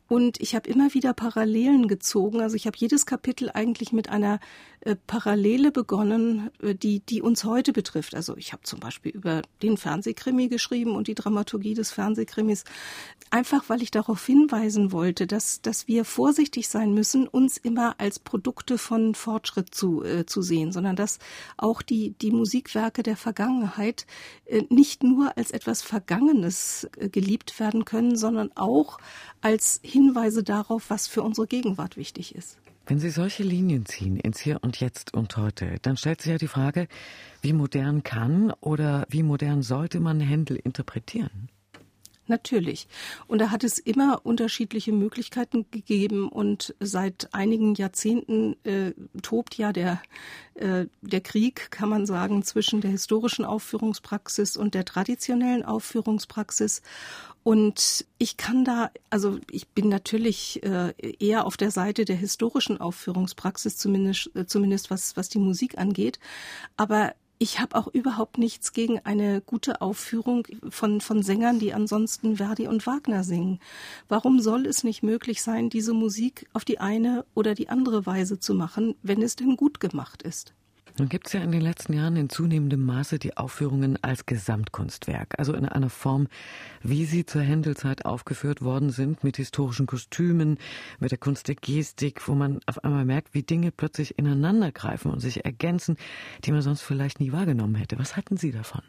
Und 0.09 0.41
ich 0.41 0.57
habe 0.57 0.69
immer 0.69 0.93
wieder 0.93 1.15
Parallelen 1.15 1.87
gezogen. 1.87 2.41
Also 2.41 2.57
ich 2.57 2.67
habe 2.67 2.77
jedes 2.77 3.07
Kapitel 3.07 3.51
eigentlich 3.53 3.93
mit 3.93 4.09
einer 4.09 4.41
äh, 4.83 4.97
Parallele 4.97 5.73
begonnen, 5.73 6.51
äh, 6.62 6.75
die, 6.75 7.01
die 7.01 7.21
uns 7.21 7.45
heute 7.45 7.73
betrifft. 7.73 8.14
Also 8.14 8.37
ich 8.38 8.53
habe 8.53 8.62
zum 8.62 8.81
Beispiel 8.81 9.12
über 9.12 9.43
den 9.62 9.77
Fernsehkrimi 9.77 10.49
geschrieben 10.49 10.97
und 10.97 11.07
die 11.07 11.14
Dramaturgie 11.14 11.75
des 11.75 11.90
Fernsehkrimis. 11.90 12.64
Einfach 13.29 13.69
weil 13.69 13.83
ich 13.83 13.90
darauf 13.90 14.25
hinweisen 14.25 14.90
wollte, 14.90 15.27
dass, 15.27 15.61
dass 15.61 15.87
wir 15.87 16.07
vorsichtig 16.07 16.69
sein 16.69 16.95
müssen, 16.95 17.29
uns 17.29 17.59
immer 17.59 17.97
als 17.99 18.19
Produkte 18.19 18.79
von 18.79 19.14
Fortschritt 19.14 19.75
zu, 19.75 20.03
äh, 20.03 20.25
zu 20.25 20.40
sehen, 20.40 20.73
sondern 20.73 20.97
dass 20.97 21.19
auch 21.59 21.83
die, 21.83 22.12
die 22.12 22.31
Musikwerke 22.31 23.03
der 23.03 23.19
Vergangenheit 23.19 24.07
äh, 24.47 24.62
nicht 24.71 25.03
nur 25.03 25.37
als 25.37 25.51
etwas 25.51 25.83
Vergangenes 25.83 26.88
geliebt 27.12 27.61
werden 27.61 27.85
können, 27.85 28.16
sondern 28.16 28.51
auch 28.55 28.99
als 29.43 29.81
Hinweise 29.83 30.43
darauf, 30.43 30.88
was 30.88 31.07
für 31.07 31.23
unsere 31.23 31.47
Gegenwart 31.47 31.99
wichtig 31.99 32.35
ist. 32.35 32.59
Wenn 32.90 32.98
Sie 32.98 33.11
solche 33.11 33.44
Linien 33.44 33.87
ziehen 33.87 34.16
ins 34.16 34.40
Hier 34.40 34.59
und 34.62 34.81
Jetzt 34.81 35.14
und 35.14 35.37
heute, 35.37 35.76
dann 35.83 35.96
stellt 35.96 36.22
sich 36.22 36.33
ja 36.33 36.38
die 36.38 36.48
Frage, 36.48 36.88
wie 37.40 37.53
modern 37.53 38.03
kann 38.03 38.53
oder 38.59 39.07
wie 39.09 39.22
modern 39.22 39.62
sollte 39.62 40.00
man 40.00 40.18
Händel 40.18 40.57
interpretieren? 40.57 41.50
Natürlich. 42.31 42.88
Und 43.29 43.40
da 43.40 43.50
hat 43.50 43.62
es 43.62 43.79
immer 43.79 44.20
unterschiedliche 44.24 44.92
Möglichkeiten 44.92 45.66
gegeben 45.70 46.29
und 46.29 46.74
seit 46.81 47.33
einigen 47.33 47.74
Jahrzehnten 47.74 48.57
äh, 48.64 48.92
tobt 49.22 49.57
ja 49.57 49.72
der, 49.72 50.00
äh, 50.55 50.87
der 51.00 51.20
Krieg, 51.20 51.70
kann 51.70 51.88
man 51.88 52.07
sagen, 52.07 52.42
zwischen 52.42 52.81
der 52.81 52.90
historischen 52.90 53.44
Aufführungspraxis 53.44 54.57
und 54.57 54.74
der 54.74 54.85
traditionellen 54.85 55.64
Aufführungspraxis. 55.64 56.83
Und 57.42 58.05
ich 58.18 58.37
kann 58.37 58.64
da, 58.64 58.90
also 59.09 59.38
ich 59.50 59.68
bin 59.68 59.88
natürlich 59.88 60.62
äh, 60.62 60.92
eher 61.18 61.46
auf 61.46 61.57
der 61.57 61.70
Seite 61.70 62.05
der 62.05 62.16
historischen 62.16 62.81
Aufführungspraxis, 62.81 63.79
zumindest, 63.79 64.31
äh, 64.35 64.46
zumindest 64.46 64.90
was, 64.90 65.16
was 65.16 65.31
die 65.31 65.38
Musik 65.38 65.79
angeht. 65.79 66.18
Aber 66.76 67.14
ich 67.42 67.59
habe 67.59 67.76
auch 67.76 67.88
überhaupt 67.88 68.37
nichts 68.37 68.74
gegen 68.74 68.98
eine 68.98 69.40
gute 69.40 69.81
Aufführung 69.81 70.46
von, 70.68 71.00
von 71.00 71.22
Sängern, 71.22 71.59
die 71.59 71.72
ansonsten 71.72 72.37
Verdi 72.37 72.68
und 72.68 72.87
Wagner 72.87 73.24
singen. 73.24 73.61
Warum 74.09 74.40
soll 74.40 74.66
es 74.66 74.85
nicht 74.85 75.03
möglich 75.03 75.42
sein, 75.42 75.70
diese 75.70 75.94
Musik 75.94 76.46
auf 76.53 76.66
die 76.66 76.81
eine 76.81 77.24
oder 77.35 77.55
die 77.55 77.70
andere 77.70 78.05
Weise 78.05 78.38
zu 78.38 78.55
machen, 78.55 78.94
wenn 79.03 79.22
es 79.22 79.37
denn 79.37 79.57
gut 79.57 79.81
gemacht 79.81 80.22
ist? 80.22 80.53
Nun 81.01 81.09
gibt 81.09 81.29
es 81.29 81.33
ja 81.33 81.41
in 81.41 81.51
den 81.51 81.63
letzten 81.63 81.95
Jahren 81.95 82.15
in 82.17 82.29
zunehmendem 82.29 82.85
Maße 82.85 83.19
die 83.19 83.35
Aufführungen 83.39 83.97
als 84.05 84.27
Gesamtkunstwerk, 84.27 85.29
also 85.39 85.55
in 85.55 85.65
einer 85.65 85.89
Form, 85.89 86.29
wie 86.83 87.07
sie 87.07 87.25
zur 87.25 87.41
Händelzeit 87.41 88.05
aufgeführt 88.05 88.61
worden 88.61 88.91
sind, 88.91 89.25
mit 89.25 89.39
historischen 89.39 89.87
Kostümen, 89.87 90.59
mit 90.99 91.11
der 91.11 91.17
Kunst 91.17 91.49
der 91.49 91.55
Gestik, 91.55 92.29
wo 92.29 92.35
man 92.35 92.61
auf 92.67 92.85
einmal 92.85 93.07
merkt, 93.07 93.33
wie 93.33 93.43
Dinge 93.43 93.73
plötzlich 93.73 94.19
ineinandergreifen 94.19 95.11
und 95.11 95.21
sich 95.21 95.43
ergänzen, 95.43 95.97
die 96.45 96.53
man 96.53 96.61
sonst 96.61 96.83
vielleicht 96.83 97.19
nie 97.19 97.33
wahrgenommen 97.33 97.77
hätte. 97.77 97.99
Was 97.99 98.15
hatten 98.15 98.37
Sie 98.37 98.53
davon? 98.53 98.83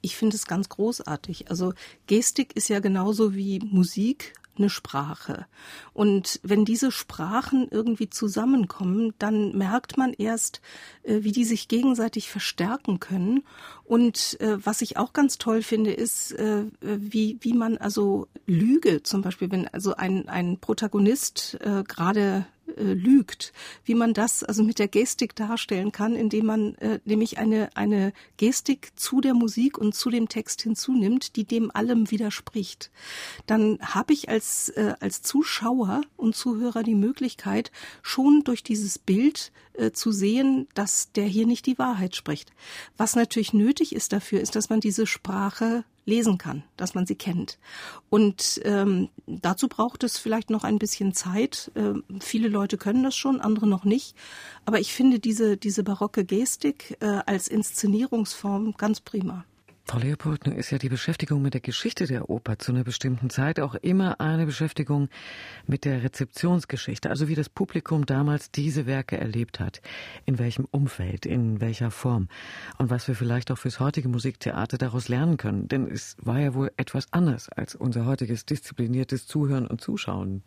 Ich 0.00 0.16
finde 0.16 0.36
es 0.36 0.46
ganz 0.46 0.70
großartig. 0.70 1.50
Also 1.50 1.74
Gestik 2.06 2.56
ist 2.56 2.70
ja 2.70 2.80
genauso 2.80 3.34
wie 3.34 3.58
Musik 3.58 4.32
eine 4.58 4.70
Sprache. 4.70 5.46
Und 5.92 6.40
wenn 6.42 6.64
diese 6.64 6.90
Sprachen 6.90 7.68
irgendwie 7.70 8.10
zusammenkommen, 8.10 9.14
dann 9.18 9.56
merkt 9.56 9.96
man 9.96 10.12
erst, 10.12 10.60
äh, 11.02 11.18
wie 11.22 11.32
die 11.32 11.44
sich 11.44 11.68
gegenseitig 11.68 12.30
verstärken 12.30 13.00
können. 13.00 13.44
Und 13.84 14.40
äh, 14.40 14.64
was 14.64 14.82
ich 14.82 14.96
auch 14.96 15.12
ganz 15.12 15.38
toll 15.38 15.62
finde, 15.62 15.92
ist, 15.92 16.32
äh, 16.32 16.64
wie, 16.80 17.38
wie 17.40 17.52
man 17.52 17.76
also 17.78 18.28
Lüge 18.46 19.02
zum 19.02 19.22
Beispiel, 19.22 19.50
wenn 19.50 19.68
also 19.68 19.94
ein, 19.94 20.28
ein 20.28 20.58
Protagonist 20.58 21.58
gerade 21.88 22.46
lügt, 22.76 23.52
wie 23.84 23.94
man 23.94 24.14
das 24.14 24.42
also 24.42 24.62
mit 24.62 24.78
der 24.78 24.88
Gestik 24.88 25.36
darstellen 25.36 25.92
kann, 25.92 26.16
indem 26.16 26.46
man 26.46 26.74
äh, 26.76 26.98
nämlich 27.04 27.38
eine, 27.38 27.74
eine 27.76 28.12
Gestik 28.36 28.92
zu 28.96 29.20
der 29.20 29.34
Musik 29.34 29.78
und 29.78 29.94
zu 29.94 30.10
dem 30.10 30.28
Text 30.28 30.62
hinzunimmt, 30.62 31.36
die 31.36 31.44
dem 31.44 31.70
allem 31.74 32.10
widerspricht. 32.10 32.90
Dann 33.46 33.78
habe 33.80 34.12
ich 34.12 34.28
als, 34.28 34.70
äh, 34.70 34.94
als 35.00 35.22
Zuschauer 35.22 36.02
und 36.16 36.36
Zuhörer 36.36 36.82
die 36.82 36.94
Möglichkeit, 36.94 37.70
schon 38.02 38.42
durch 38.44 38.62
dieses 38.62 38.98
Bild 38.98 39.52
äh, 39.74 39.92
zu 39.92 40.12
sehen, 40.12 40.68
dass 40.74 41.12
der 41.12 41.26
hier 41.26 41.46
nicht 41.46 41.66
die 41.66 41.78
Wahrheit 41.78 42.16
spricht. 42.16 42.50
Was 42.96 43.16
natürlich 43.16 43.52
nötig 43.52 43.94
ist 43.94 44.12
dafür, 44.12 44.40
ist, 44.40 44.56
dass 44.56 44.70
man 44.70 44.80
diese 44.80 45.06
Sprache 45.06 45.84
lesen 46.06 46.38
kann, 46.38 46.62
dass 46.76 46.94
man 46.94 47.06
sie 47.06 47.14
kennt. 47.14 47.58
Und 48.10 48.60
ähm, 48.64 49.08
dazu 49.26 49.68
braucht 49.68 50.04
es 50.04 50.18
vielleicht 50.18 50.50
noch 50.50 50.64
ein 50.64 50.78
bisschen 50.78 51.14
Zeit. 51.14 51.70
Ähm, 51.74 52.04
viele 52.20 52.48
Leute 52.48 52.76
können 52.76 53.02
das 53.02 53.16
schon, 53.16 53.40
andere 53.40 53.66
noch 53.66 53.84
nicht. 53.84 54.14
Aber 54.64 54.80
ich 54.80 54.92
finde 54.92 55.18
diese, 55.18 55.56
diese 55.56 55.82
barocke 55.82 56.24
Gestik 56.24 56.96
äh, 57.00 57.06
als 57.26 57.48
Inszenierungsform 57.48 58.74
ganz 58.76 59.00
prima. 59.00 59.44
Frau 59.86 59.98
Leopold, 59.98 60.46
nun 60.46 60.56
ist 60.56 60.70
ja 60.70 60.78
die 60.78 60.88
Beschäftigung 60.88 61.42
mit 61.42 61.52
der 61.52 61.60
Geschichte 61.60 62.06
der 62.06 62.30
Oper 62.30 62.58
zu 62.58 62.72
einer 62.72 62.84
bestimmten 62.84 63.28
Zeit 63.28 63.60
auch 63.60 63.74
immer 63.74 64.18
eine 64.18 64.46
Beschäftigung 64.46 65.10
mit 65.66 65.84
der 65.84 66.02
Rezeptionsgeschichte, 66.02 67.10
also 67.10 67.28
wie 67.28 67.34
das 67.34 67.50
Publikum 67.50 68.06
damals 68.06 68.50
diese 68.50 68.86
Werke 68.86 69.18
erlebt 69.18 69.60
hat, 69.60 69.82
in 70.24 70.38
welchem 70.38 70.64
Umfeld, 70.70 71.26
in 71.26 71.60
welcher 71.60 71.90
Form 71.90 72.28
und 72.78 72.88
was 72.88 73.06
wir 73.08 73.14
vielleicht 73.14 73.50
auch 73.50 73.58
fürs 73.58 73.78
heutige 73.78 74.08
Musiktheater 74.08 74.78
daraus 74.78 75.08
lernen 75.08 75.36
können, 75.36 75.68
denn 75.68 75.86
es 75.86 76.16
war 76.18 76.40
ja 76.40 76.54
wohl 76.54 76.72
etwas 76.78 77.12
anders 77.12 77.50
als 77.50 77.74
unser 77.74 78.06
heutiges 78.06 78.46
diszipliniertes 78.46 79.26
Zuhören 79.26 79.66
und 79.66 79.82
Zuschauen. 79.82 80.42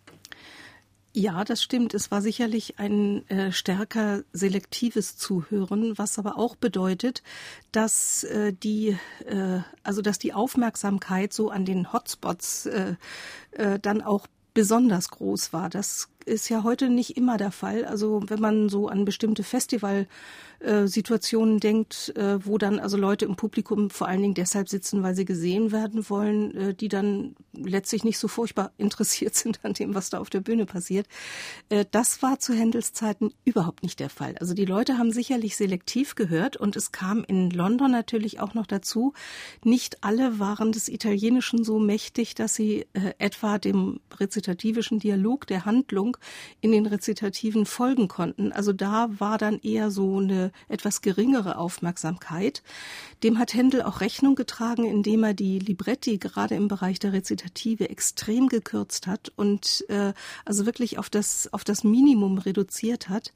Ja, 1.19 1.43
das 1.43 1.63
stimmt. 1.63 1.95
Es 1.95 2.11
war 2.11 2.21
sicherlich 2.21 2.77
ein 2.77 3.27
äh, 3.27 3.51
stärker 3.51 4.21
selektives 4.33 5.17
Zuhören, 5.17 5.97
was 5.97 6.19
aber 6.19 6.37
auch 6.37 6.55
bedeutet, 6.55 7.23
dass 7.71 8.23
äh, 8.23 8.53
die, 8.53 8.95
äh, 9.25 9.61
also 9.81 10.03
dass 10.03 10.19
die 10.19 10.35
Aufmerksamkeit 10.35 11.33
so 11.33 11.49
an 11.49 11.65
den 11.65 11.91
Hotspots 11.91 12.67
äh, 12.67 12.97
äh, 13.53 13.79
dann 13.79 14.03
auch 14.03 14.27
besonders 14.53 15.09
groß 15.09 15.53
war. 15.53 15.71
Das 15.71 16.09
ist 16.25 16.49
ja 16.49 16.61
heute 16.61 16.87
nicht 16.87 17.17
immer 17.17 17.37
der 17.37 17.51
Fall. 17.51 17.85
Also 17.85 18.21
wenn 18.27 18.39
man 18.39 18.69
so 18.69 18.87
an 18.87 19.03
bestimmte 19.03 19.41
Festival 19.41 20.05
äh, 20.59 20.87
Situationen 20.87 21.59
denkt, 21.59 22.13
äh, 22.15 22.45
wo 22.45 22.57
dann 22.57 22.79
also 22.79 22.97
Leute 22.97 23.25
im 23.25 23.35
Publikum 23.35 23.89
vor 23.89 24.07
allen 24.07 24.21
Dingen 24.21 24.33
deshalb 24.33 24.69
sitzen, 24.69 25.03
weil 25.03 25.15
sie 25.15 25.25
gesehen 25.25 25.71
werden 25.71 26.09
wollen, 26.09 26.55
äh, 26.55 26.73
die 26.73 26.87
dann 26.87 27.35
letztlich 27.53 28.03
nicht 28.03 28.17
so 28.17 28.27
furchtbar 28.27 28.71
interessiert 28.77 29.35
sind 29.35 29.63
an 29.63 29.73
dem, 29.73 29.95
was 29.95 30.09
da 30.09 30.19
auf 30.19 30.29
der 30.29 30.41
Bühne 30.41 30.65
passiert. 30.65 31.07
Äh, 31.69 31.85
das 31.91 32.21
war 32.21 32.39
zu 32.39 32.53
Händels 32.53 32.93
Zeiten 32.93 33.33
überhaupt 33.45 33.83
nicht 33.83 33.99
der 33.99 34.09
Fall. 34.09 34.35
Also 34.39 34.53
die 34.53 34.65
Leute 34.65 34.97
haben 34.97 35.11
sicherlich 35.11 35.55
selektiv 35.57 36.15
gehört 36.15 36.57
und 36.57 36.75
es 36.75 36.91
kam 36.91 37.23
in 37.23 37.49
London 37.51 37.91
natürlich 37.91 38.39
auch 38.39 38.53
noch 38.53 38.65
dazu, 38.65 39.13
nicht 39.63 40.03
alle 40.03 40.39
waren 40.39 40.71
des 40.71 40.89
Italienischen 40.89 41.63
so 41.63 41.79
mächtig, 41.79 42.35
dass 42.35 42.55
sie 42.55 42.85
äh, 42.93 43.13
etwa 43.19 43.57
dem 43.59 43.99
rezitativischen 44.19 44.99
Dialog 44.99 45.47
der 45.47 45.65
Handlung 45.65 46.17
in 46.61 46.71
den 46.71 46.85
Rezitativen 46.85 47.65
folgen 47.65 48.07
konnten. 48.07 48.51
Also 48.51 48.73
da 48.73 49.09
war 49.19 49.37
dann 49.37 49.59
eher 49.59 49.91
so 49.91 50.17
eine 50.17 50.46
etwas 50.67 51.01
geringere 51.01 51.57
Aufmerksamkeit. 51.57 52.63
Dem 53.23 53.39
hat 53.39 53.53
Händel 53.53 53.81
auch 53.81 54.01
Rechnung 54.01 54.35
getragen, 54.35 54.85
indem 54.85 55.23
er 55.23 55.33
die 55.33 55.59
Libretti 55.59 56.17
gerade 56.17 56.55
im 56.55 56.67
Bereich 56.67 56.99
der 56.99 57.13
Rezitative 57.13 57.89
extrem 57.89 58.47
gekürzt 58.47 59.07
hat 59.07 59.31
und 59.35 59.85
äh, 59.89 60.13
also 60.45 60.65
wirklich 60.65 60.99
auf 60.99 61.09
das, 61.09 61.51
auf 61.53 61.63
das 61.63 61.83
Minimum 61.83 62.37
reduziert 62.37 63.09
hat 63.09 63.33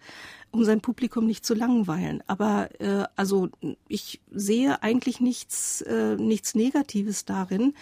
um 0.52 0.64
sein 0.64 0.82
Publikum 0.82 1.26
nicht 1.26 1.46
zu 1.46 1.54
langweilen. 1.54 2.24
Aber 2.28 2.70
äh, 2.80 3.06
also 3.16 3.50
ich 3.88 4.22
sehe 4.32 4.84
eigentlich 4.84 5.20
nichts, 5.20 5.82
äh, 5.82 6.16
nichts 6.16 6.56
Negatives 6.56 7.26
darin, 7.26 7.74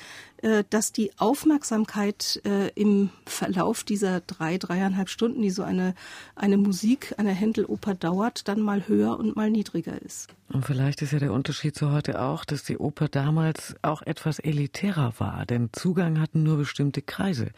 äh, 0.42 0.64
dass 0.70 0.92
die 0.92 1.12
Aufmerksamkeit 1.18 2.42
äh, 2.46 2.70
im 2.70 3.10
Verlauf 3.26 3.84
dieser 3.84 4.22
drei, 4.22 4.58
dreieinhalb 4.58 5.10
Stunden, 5.10 5.42
die 5.42 5.50
so 5.50 5.64
eine, 5.64 5.96
eine 6.36 6.58
Musik, 6.58 7.14
eine 7.18 7.32
Händeloper 7.32 7.94
dauert, 7.94 8.48
dann 8.48 8.62
mal 8.62 8.88
höher 8.88 9.20
und 9.20 9.36
mal 9.36 9.50
niedriger 9.50 10.02
ist. 10.02 10.30
Und 10.52 10.66
vielleicht 10.66 11.02
ist 11.02 11.12
ja 11.12 11.20
der 11.20 11.34
Unterschied 11.34 11.76
zu 11.76 11.92
heute 11.92 12.22
auch, 12.22 12.46
dass 12.46 12.64
die 12.64 12.78
Oper 12.78 13.08
damals 13.08 13.76
auch 13.82 14.02
etwas 14.02 14.40
elitärer 14.40 15.14
war, 15.18 15.46
denn 15.46 15.70
Zugang 15.74 16.20
hatten 16.20 16.44
nur 16.44 16.58
bestimmte 16.58 17.02
Kreise. 17.02 17.52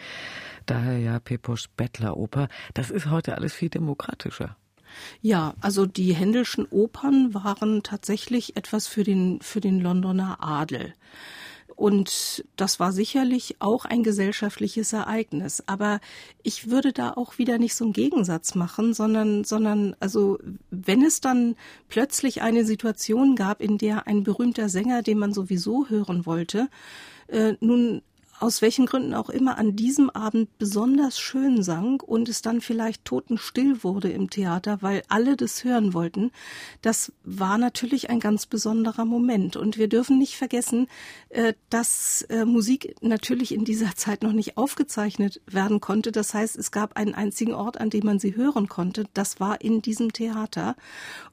Daher 0.65 0.97
ja 0.97 1.19
Pepos 1.19 1.67
Bettleroper. 1.67 2.47
Das 2.73 2.89
ist 2.89 3.09
heute 3.09 3.35
alles 3.35 3.53
viel 3.53 3.69
demokratischer. 3.69 4.57
Ja, 5.21 5.55
also 5.61 5.85
die 5.85 6.13
Händelschen 6.13 6.65
Opern 6.69 7.33
waren 7.33 7.83
tatsächlich 7.83 8.55
etwas 8.57 8.87
für 8.87 9.03
den, 9.03 9.41
für 9.41 9.61
den 9.61 9.79
Londoner 9.79 10.37
Adel. 10.41 10.93
Und 11.81 12.45
das 12.57 12.79
war 12.79 12.91
sicherlich 12.91 13.55
auch 13.57 13.85
ein 13.85 14.03
gesellschaftliches 14.03 14.93
Ereignis. 14.93 15.63
Aber 15.65 15.99
ich 16.43 16.69
würde 16.69 16.93
da 16.93 17.11
auch 17.13 17.39
wieder 17.39 17.57
nicht 17.57 17.73
so 17.73 17.85
einen 17.85 17.93
Gegensatz 17.93 18.53
machen, 18.53 18.93
sondern, 18.93 19.43
sondern, 19.45 19.95
also, 19.99 20.37
wenn 20.69 21.03
es 21.03 21.21
dann 21.21 21.55
plötzlich 21.89 22.43
eine 22.43 22.65
Situation 22.65 23.35
gab, 23.35 23.61
in 23.61 23.79
der 23.79 24.05
ein 24.05 24.23
berühmter 24.23 24.69
Sänger, 24.69 25.01
den 25.01 25.17
man 25.17 25.33
sowieso 25.33 25.87
hören 25.89 26.27
wollte, 26.27 26.69
äh, 27.27 27.55
nun 27.61 28.03
aus 28.41 28.63
welchen 28.63 28.87
Gründen 28.87 29.13
auch 29.13 29.29
immer 29.29 29.57
an 29.59 29.75
diesem 29.75 30.09
Abend 30.09 30.57
besonders 30.57 31.19
schön 31.19 31.61
sang 31.61 32.01
und 32.01 32.27
es 32.27 32.41
dann 32.41 32.59
vielleicht 32.59 33.05
totenstill 33.05 33.83
wurde 33.83 34.09
im 34.09 34.31
Theater, 34.31 34.81
weil 34.81 35.03
alle 35.09 35.37
das 35.37 35.63
hören 35.63 35.93
wollten, 35.93 36.31
das 36.81 37.13
war 37.23 37.59
natürlich 37.59 38.09
ein 38.09 38.19
ganz 38.19 38.47
besonderer 38.47 39.05
Moment. 39.05 39.57
Und 39.57 39.77
wir 39.77 39.87
dürfen 39.87 40.17
nicht 40.17 40.37
vergessen, 40.37 40.87
äh, 41.29 41.53
dass 41.69 42.23
äh, 42.23 42.45
Musik 42.45 42.95
natürlich 43.01 43.53
in 43.53 43.63
dieser 43.63 43.91
Zeit 43.95 44.23
noch 44.23 44.33
nicht 44.33 44.57
aufgezeichnet 44.57 45.39
werden 45.45 45.79
konnte. 45.79 46.11
Das 46.11 46.33
heißt, 46.33 46.57
es 46.57 46.71
gab 46.71 46.97
einen 46.97 47.13
einzigen 47.13 47.53
Ort, 47.53 47.79
an 47.79 47.91
dem 47.91 48.05
man 48.05 48.17
sie 48.17 48.35
hören 48.35 48.67
konnte. 48.67 49.05
Das 49.13 49.39
war 49.39 49.61
in 49.61 49.83
diesem 49.83 50.13
Theater. 50.13 50.75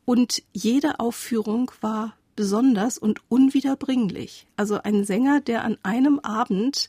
Und 0.04 0.42
jede 0.52 1.00
Aufführung 1.00 1.70
war 1.80 2.14
besonders 2.38 2.98
und 2.98 3.20
unwiederbringlich. 3.28 4.46
Also 4.54 4.80
ein 4.80 5.02
Sänger, 5.02 5.40
der 5.40 5.64
an 5.64 5.76
einem 5.82 6.20
Abend 6.20 6.88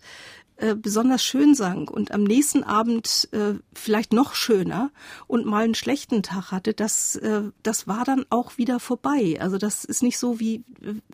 äh, 0.60 0.76
besonders 0.76 1.24
schön 1.24 1.56
sang 1.56 1.88
und 1.88 2.12
am 2.12 2.24
nächsten 2.24 2.64
Abend 2.64 3.30
äh, 3.32 3.54
vielleicht 3.74 4.12
noch 4.12 4.34
schöner 4.36 4.92
und 5.26 5.46
mal 5.46 5.64
einen 5.64 5.74
schlechten 5.74 6.22
Tag 6.22 6.52
hatte, 6.52 6.74
das, 6.74 7.16
äh, 7.16 7.44
das 7.64 7.88
war 7.88 8.04
dann 8.04 8.26
auch 8.30 8.58
wieder 8.58 8.82
vorbei. 8.82 9.38
Also 9.40 9.58
das 9.58 9.86
ist 9.86 10.04
nicht 10.04 10.18
so, 10.18 10.42
wie, 10.42 10.66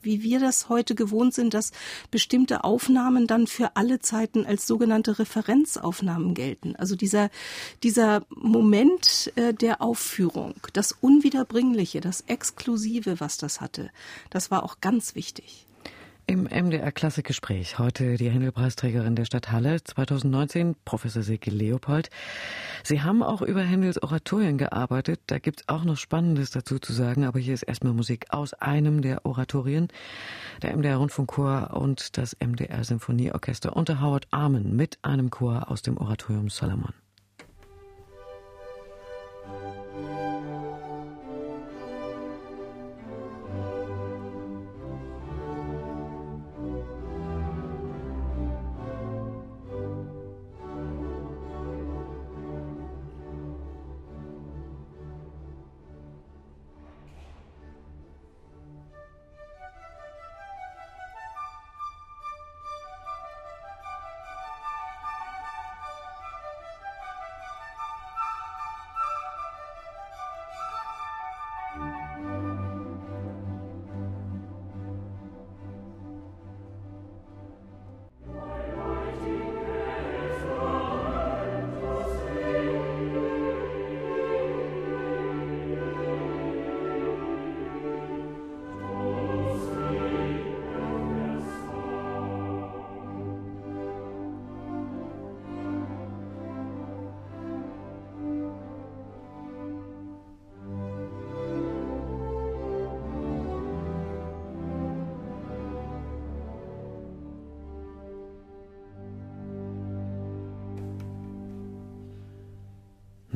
wie 0.02 0.24
wir 0.24 0.40
das 0.40 0.68
heute 0.70 0.96
gewohnt 0.96 1.36
sind, 1.36 1.54
dass 1.54 1.72
bestimmte 2.10 2.64
Aufnahmen 2.64 3.28
dann 3.28 3.46
für 3.46 3.76
alle 3.76 4.00
Zeiten 4.00 4.48
als 4.48 4.66
sogenannte 4.66 5.20
Referenzaufnahmen 5.20 6.34
gelten. 6.34 6.76
Also 6.76 6.96
dieser, 6.96 7.30
dieser 7.84 8.26
Moment 8.30 9.32
äh, 9.36 9.54
der 9.54 9.80
Aufführung, 9.80 10.56
das 10.74 10.92
Unwiederbringliche, 10.92 12.02
das 12.02 12.22
Exklusive, 12.22 13.20
was 13.20 13.38
das 13.38 13.62
hatte, 13.62 13.92
das 14.32 14.50
war 14.50 14.64
auch 14.64 14.82
ganz 14.82 15.14
wichtig. 15.14 15.68
Im 16.28 16.46
MDR 16.46 16.92
Klassikgespräch 16.92 17.78
heute 17.78 18.18
die 18.18 18.32
Händelpreisträgerin 18.32 19.16
der 19.16 19.26
Stadt 19.26 19.52
Halle 19.52 19.84
2019, 19.84 20.76
Professor 20.84 21.22
Silke 21.22 21.52
Leopold. 21.52 22.10
Sie 22.84 23.04
haben 23.04 23.22
auch 23.22 23.44
über 23.44 23.62
Händels 23.62 24.02
Oratorien 24.02 24.58
gearbeitet. 24.58 25.20
Da 25.28 25.38
gibt's 25.38 25.66
auch 25.68 25.84
noch 25.84 25.98
Spannendes 25.98 26.50
dazu 26.50 26.80
zu 26.80 26.94
sagen, 26.94 27.26
aber 27.26 27.38
hier 27.38 27.54
ist 27.54 27.62
erstmal 27.62 27.94
Musik 27.94 28.26
aus 28.30 28.56
einem 28.56 29.04
der 29.04 29.24
Oratorien, 29.24 29.90
der 30.64 30.76
MDR 30.76 30.98
Rundfunkchor 30.98 31.78
und 31.80 32.18
das 32.18 32.36
MDR 32.44 32.84
Symphonieorchester 32.84 33.76
unter 33.76 34.02
Howard 34.02 34.26
Armen 34.32 34.76
mit 34.76 34.98
einem 35.04 35.30
Chor 35.30 35.70
aus 35.70 35.84
dem 35.84 35.96
Oratorium 35.98 36.50
Solomon. 36.50 37.05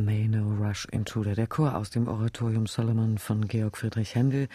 May 0.05 0.27
No 0.27 0.53
Rush 0.59 0.85
Intruder, 0.91 1.35
der 1.35 1.47
Chor 1.47 1.75
aus 1.75 1.89
dem 1.89 2.07
Oratorium 2.07 2.67
Solomon 2.67 3.17
von 3.17 3.47
Georg 3.47 3.77
Friedrich 3.77 4.15
Händel. 4.15 4.47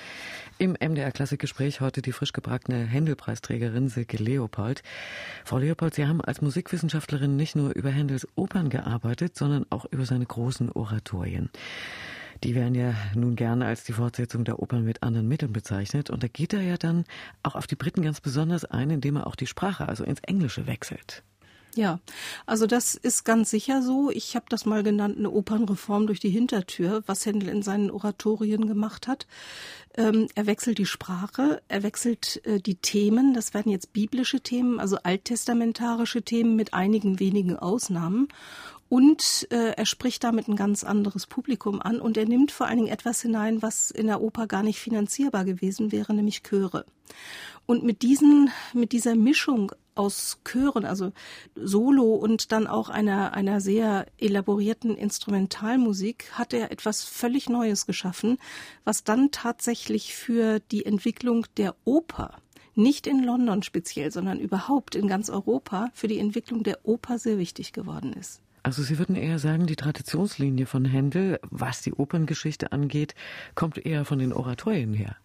Im 0.58 0.72
MDR 0.72 1.12
Klassikgespräch 1.12 1.80
heute 1.80 2.02
die 2.02 2.12
frisch 2.12 2.32
gebackene 2.32 2.84
Händel-Preisträgerin 2.84 3.88
Silke 3.88 4.16
Leopold. 4.16 4.82
Frau 5.44 5.58
Leopold, 5.58 5.94
Sie 5.94 6.06
haben 6.06 6.20
als 6.20 6.40
Musikwissenschaftlerin 6.40 7.36
nicht 7.36 7.56
nur 7.56 7.74
über 7.74 7.90
Händels 7.90 8.26
Opern 8.36 8.70
gearbeitet, 8.70 9.36
sondern 9.36 9.66
auch 9.70 9.84
über 9.86 10.06
seine 10.06 10.26
großen 10.26 10.70
Oratorien. 10.72 11.50
Die 12.42 12.54
werden 12.54 12.74
ja 12.74 12.94
nun 13.14 13.36
gerne 13.36 13.66
als 13.66 13.84
die 13.84 13.92
Fortsetzung 13.92 14.44
der 14.44 14.60
Opern 14.60 14.84
mit 14.84 15.02
anderen 15.02 15.28
Mitteln 15.28 15.52
bezeichnet. 15.52 16.10
Und 16.10 16.22
da 16.22 16.28
geht 16.28 16.52
er 16.52 16.62
ja 16.62 16.76
dann 16.76 17.04
auch 17.42 17.54
auf 17.54 17.66
die 17.66 17.76
Briten 17.76 18.02
ganz 18.02 18.20
besonders 18.20 18.64
ein, 18.64 18.90
indem 18.90 19.16
er 19.16 19.26
auch 19.26 19.36
die 19.36 19.46
Sprache, 19.46 19.88
also 19.88 20.04
ins 20.04 20.20
Englische 20.20 20.66
wechselt. 20.66 21.22
Ja, 21.76 21.98
also 22.46 22.66
das 22.66 22.94
ist 22.94 23.24
ganz 23.24 23.50
sicher 23.50 23.82
so. 23.82 24.10
Ich 24.10 24.36
habe 24.36 24.46
das 24.48 24.64
mal 24.64 24.84
genannt, 24.84 25.18
eine 25.18 25.30
Opernreform 25.30 26.06
durch 26.06 26.20
die 26.20 26.30
Hintertür, 26.30 27.02
was 27.06 27.26
Händel 27.26 27.48
in 27.48 27.62
seinen 27.62 27.90
Oratorien 27.90 28.68
gemacht 28.68 29.08
hat. 29.08 29.26
Ähm, 29.96 30.28
er 30.36 30.46
wechselt 30.46 30.78
die 30.78 30.86
Sprache, 30.86 31.62
er 31.66 31.82
wechselt 31.82 32.40
äh, 32.46 32.60
die 32.60 32.76
Themen. 32.76 33.34
Das 33.34 33.54
werden 33.54 33.72
jetzt 33.72 33.92
biblische 33.92 34.40
Themen, 34.40 34.78
also 34.78 34.98
alttestamentarische 35.02 36.22
Themen 36.22 36.54
mit 36.54 36.74
einigen 36.74 37.18
wenigen 37.18 37.56
Ausnahmen. 37.56 38.28
Und 38.88 39.48
äh, 39.50 39.72
er 39.72 39.86
spricht 39.86 40.22
damit 40.22 40.46
ein 40.46 40.54
ganz 40.54 40.84
anderes 40.84 41.26
Publikum 41.26 41.82
an 41.82 42.00
und 42.00 42.16
er 42.16 42.26
nimmt 42.26 42.52
vor 42.52 42.68
allen 42.68 42.76
Dingen 42.76 42.92
etwas 42.92 43.20
hinein, 43.22 43.62
was 43.62 43.90
in 43.90 44.06
der 44.06 44.20
Oper 44.20 44.46
gar 44.46 44.62
nicht 44.62 44.78
finanzierbar 44.78 45.44
gewesen 45.44 45.90
wäre, 45.90 46.14
nämlich 46.14 46.44
Chöre. 46.44 46.84
Und 47.66 47.82
mit 47.82 48.02
diesen, 48.02 48.50
mit 48.72 48.92
dieser 48.92 49.16
Mischung 49.16 49.72
aus 49.94 50.38
Chören, 50.44 50.84
also 50.84 51.12
Solo 51.54 52.14
und 52.14 52.52
dann 52.52 52.66
auch 52.66 52.88
einer, 52.88 53.32
einer 53.32 53.60
sehr 53.60 54.06
elaborierten 54.18 54.96
Instrumentalmusik, 54.96 56.30
hat 56.32 56.52
er 56.52 56.70
etwas 56.70 57.04
völlig 57.04 57.48
Neues 57.48 57.86
geschaffen, 57.86 58.38
was 58.84 59.04
dann 59.04 59.30
tatsächlich 59.30 60.14
für 60.14 60.60
die 60.60 60.86
Entwicklung 60.86 61.46
der 61.56 61.74
Oper 61.84 62.38
nicht 62.74 63.06
in 63.06 63.22
London 63.22 63.62
speziell, 63.62 64.10
sondern 64.10 64.40
überhaupt 64.40 64.94
in 64.94 65.06
ganz 65.06 65.30
Europa 65.30 65.90
für 65.94 66.08
die 66.08 66.18
Entwicklung 66.18 66.64
der 66.64 66.80
Oper 66.84 67.18
sehr 67.18 67.38
wichtig 67.38 67.72
geworden 67.72 68.12
ist. 68.12 68.40
Also 68.64 68.82
Sie 68.82 68.98
würden 68.98 69.14
eher 69.14 69.38
sagen, 69.38 69.66
die 69.66 69.76
Traditionslinie 69.76 70.66
von 70.66 70.86
Händel, 70.86 71.38
was 71.50 71.82
die 71.82 71.92
Operngeschichte 71.92 72.72
angeht, 72.72 73.14
kommt 73.54 73.76
eher 73.76 74.04
von 74.04 74.18
den 74.18 74.32
Oratorien 74.32 74.94
her. 74.94 75.16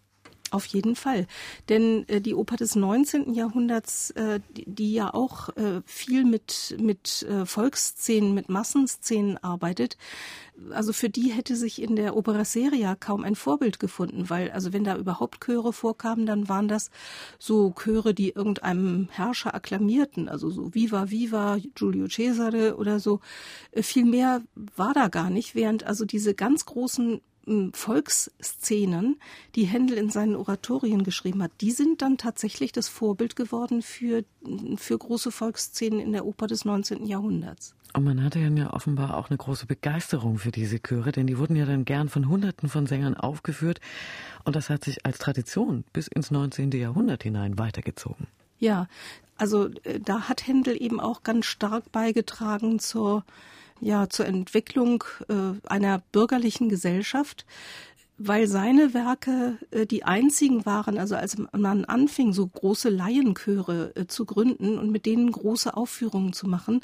Auf 0.50 0.66
jeden 0.66 0.96
Fall. 0.96 1.26
Denn 1.68 2.08
äh, 2.08 2.20
die 2.20 2.34
Oper 2.34 2.56
des 2.56 2.74
19. 2.74 3.34
Jahrhunderts, 3.34 4.10
äh, 4.10 4.40
die, 4.56 4.64
die, 4.66 4.92
ja 4.92 5.14
auch 5.14 5.50
äh, 5.50 5.80
viel 5.86 6.24
mit, 6.24 6.76
mit 6.80 7.22
äh, 7.22 7.46
Volksszenen, 7.46 8.34
mit 8.34 8.48
Massenszenen 8.48 9.38
arbeitet, 9.38 9.96
also 10.70 10.92
für 10.92 11.08
die 11.08 11.30
hätte 11.30 11.56
sich 11.56 11.80
in 11.80 11.96
der 11.96 12.16
Opera 12.16 12.44
Seria 12.44 12.94
kaum 12.94 13.24
ein 13.24 13.34
Vorbild 13.34 13.78
gefunden, 13.80 14.28
weil 14.28 14.50
also 14.50 14.72
wenn 14.72 14.84
da 14.84 14.96
überhaupt 14.96 15.40
Chöre 15.40 15.72
vorkamen, 15.72 16.26
dann 16.26 16.48
waren 16.48 16.68
das 16.68 16.90
so 17.38 17.72
Chöre, 17.72 18.14
die 18.14 18.30
irgendeinem 18.30 19.08
Herrscher 19.10 19.54
akklamierten, 19.54 20.28
also 20.28 20.50
so 20.50 20.74
Viva 20.74 21.10
Viva, 21.10 21.58
Giulio 21.74 22.08
Cesare 22.08 22.76
oder 22.76 23.00
so. 23.00 23.20
Äh, 23.70 23.82
viel 23.82 24.04
mehr 24.04 24.42
war 24.76 24.94
da 24.94 25.08
gar 25.08 25.30
nicht, 25.30 25.54
während 25.54 25.84
also 25.84 26.04
diese 26.04 26.34
ganz 26.34 26.66
großen 26.66 27.20
Volksszenen, 27.72 29.16
die 29.54 29.64
Händel 29.64 29.98
in 29.98 30.10
seinen 30.10 30.36
Oratorien 30.36 31.04
geschrieben 31.04 31.42
hat, 31.42 31.52
die 31.60 31.70
sind 31.70 32.02
dann 32.02 32.18
tatsächlich 32.18 32.72
das 32.72 32.88
Vorbild 32.88 33.34
geworden 33.36 33.82
für, 33.82 34.24
für 34.76 34.98
große 34.98 35.32
Volksszenen 35.32 36.00
in 36.00 36.12
der 36.12 36.26
Oper 36.26 36.46
des 36.46 36.64
19. 36.64 37.06
Jahrhunderts. 37.06 37.74
Und 37.92 38.04
man 38.04 38.22
hatte 38.22 38.38
ja 38.38 38.72
offenbar 38.72 39.16
auch 39.16 39.30
eine 39.30 39.38
große 39.38 39.66
Begeisterung 39.66 40.38
für 40.38 40.52
diese 40.52 40.78
Chöre, 40.78 41.10
denn 41.10 41.26
die 41.26 41.38
wurden 41.38 41.56
ja 41.56 41.66
dann 41.66 41.84
gern 41.84 42.08
von 42.08 42.28
Hunderten 42.28 42.68
von 42.68 42.86
Sängern 42.86 43.16
aufgeführt. 43.16 43.80
Und 44.44 44.54
das 44.54 44.70
hat 44.70 44.84
sich 44.84 45.04
als 45.04 45.18
Tradition 45.18 45.84
bis 45.92 46.06
ins 46.06 46.30
19. 46.30 46.70
Jahrhundert 46.72 47.24
hinein 47.24 47.58
weitergezogen. 47.58 48.28
Ja, 48.60 48.86
also 49.36 49.70
äh, 49.84 49.98
da 49.98 50.28
hat 50.28 50.46
Händel 50.46 50.80
eben 50.80 51.00
auch 51.00 51.22
ganz 51.22 51.46
stark 51.46 51.90
beigetragen 51.90 52.78
zur 52.78 53.24
ja 53.80 54.08
zur 54.08 54.26
Entwicklung 54.26 55.04
äh, 55.28 55.68
einer 55.68 56.02
bürgerlichen 56.12 56.68
Gesellschaft, 56.68 57.46
weil 58.22 58.46
seine 58.46 58.92
Werke 58.92 59.56
äh, 59.70 59.86
die 59.86 60.04
einzigen 60.04 60.66
waren, 60.66 60.98
also 60.98 61.16
als 61.16 61.38
man 61.52 61.86
anfing, 61.86 62.34
so 62.34 62.46
große 62.46 62.90
Laienchöre 62.90 63.92
äh, 63.96 64.06
zu 64.06 64.26
gründen 64.26 64.78
und 64.78 64.90
mit 64.90 65.06
denen 65.06 65.32
große 65.32 65.74
Aufführungen 65.74 66.34
zu 66.34 66.46
machen, 66.46 66.82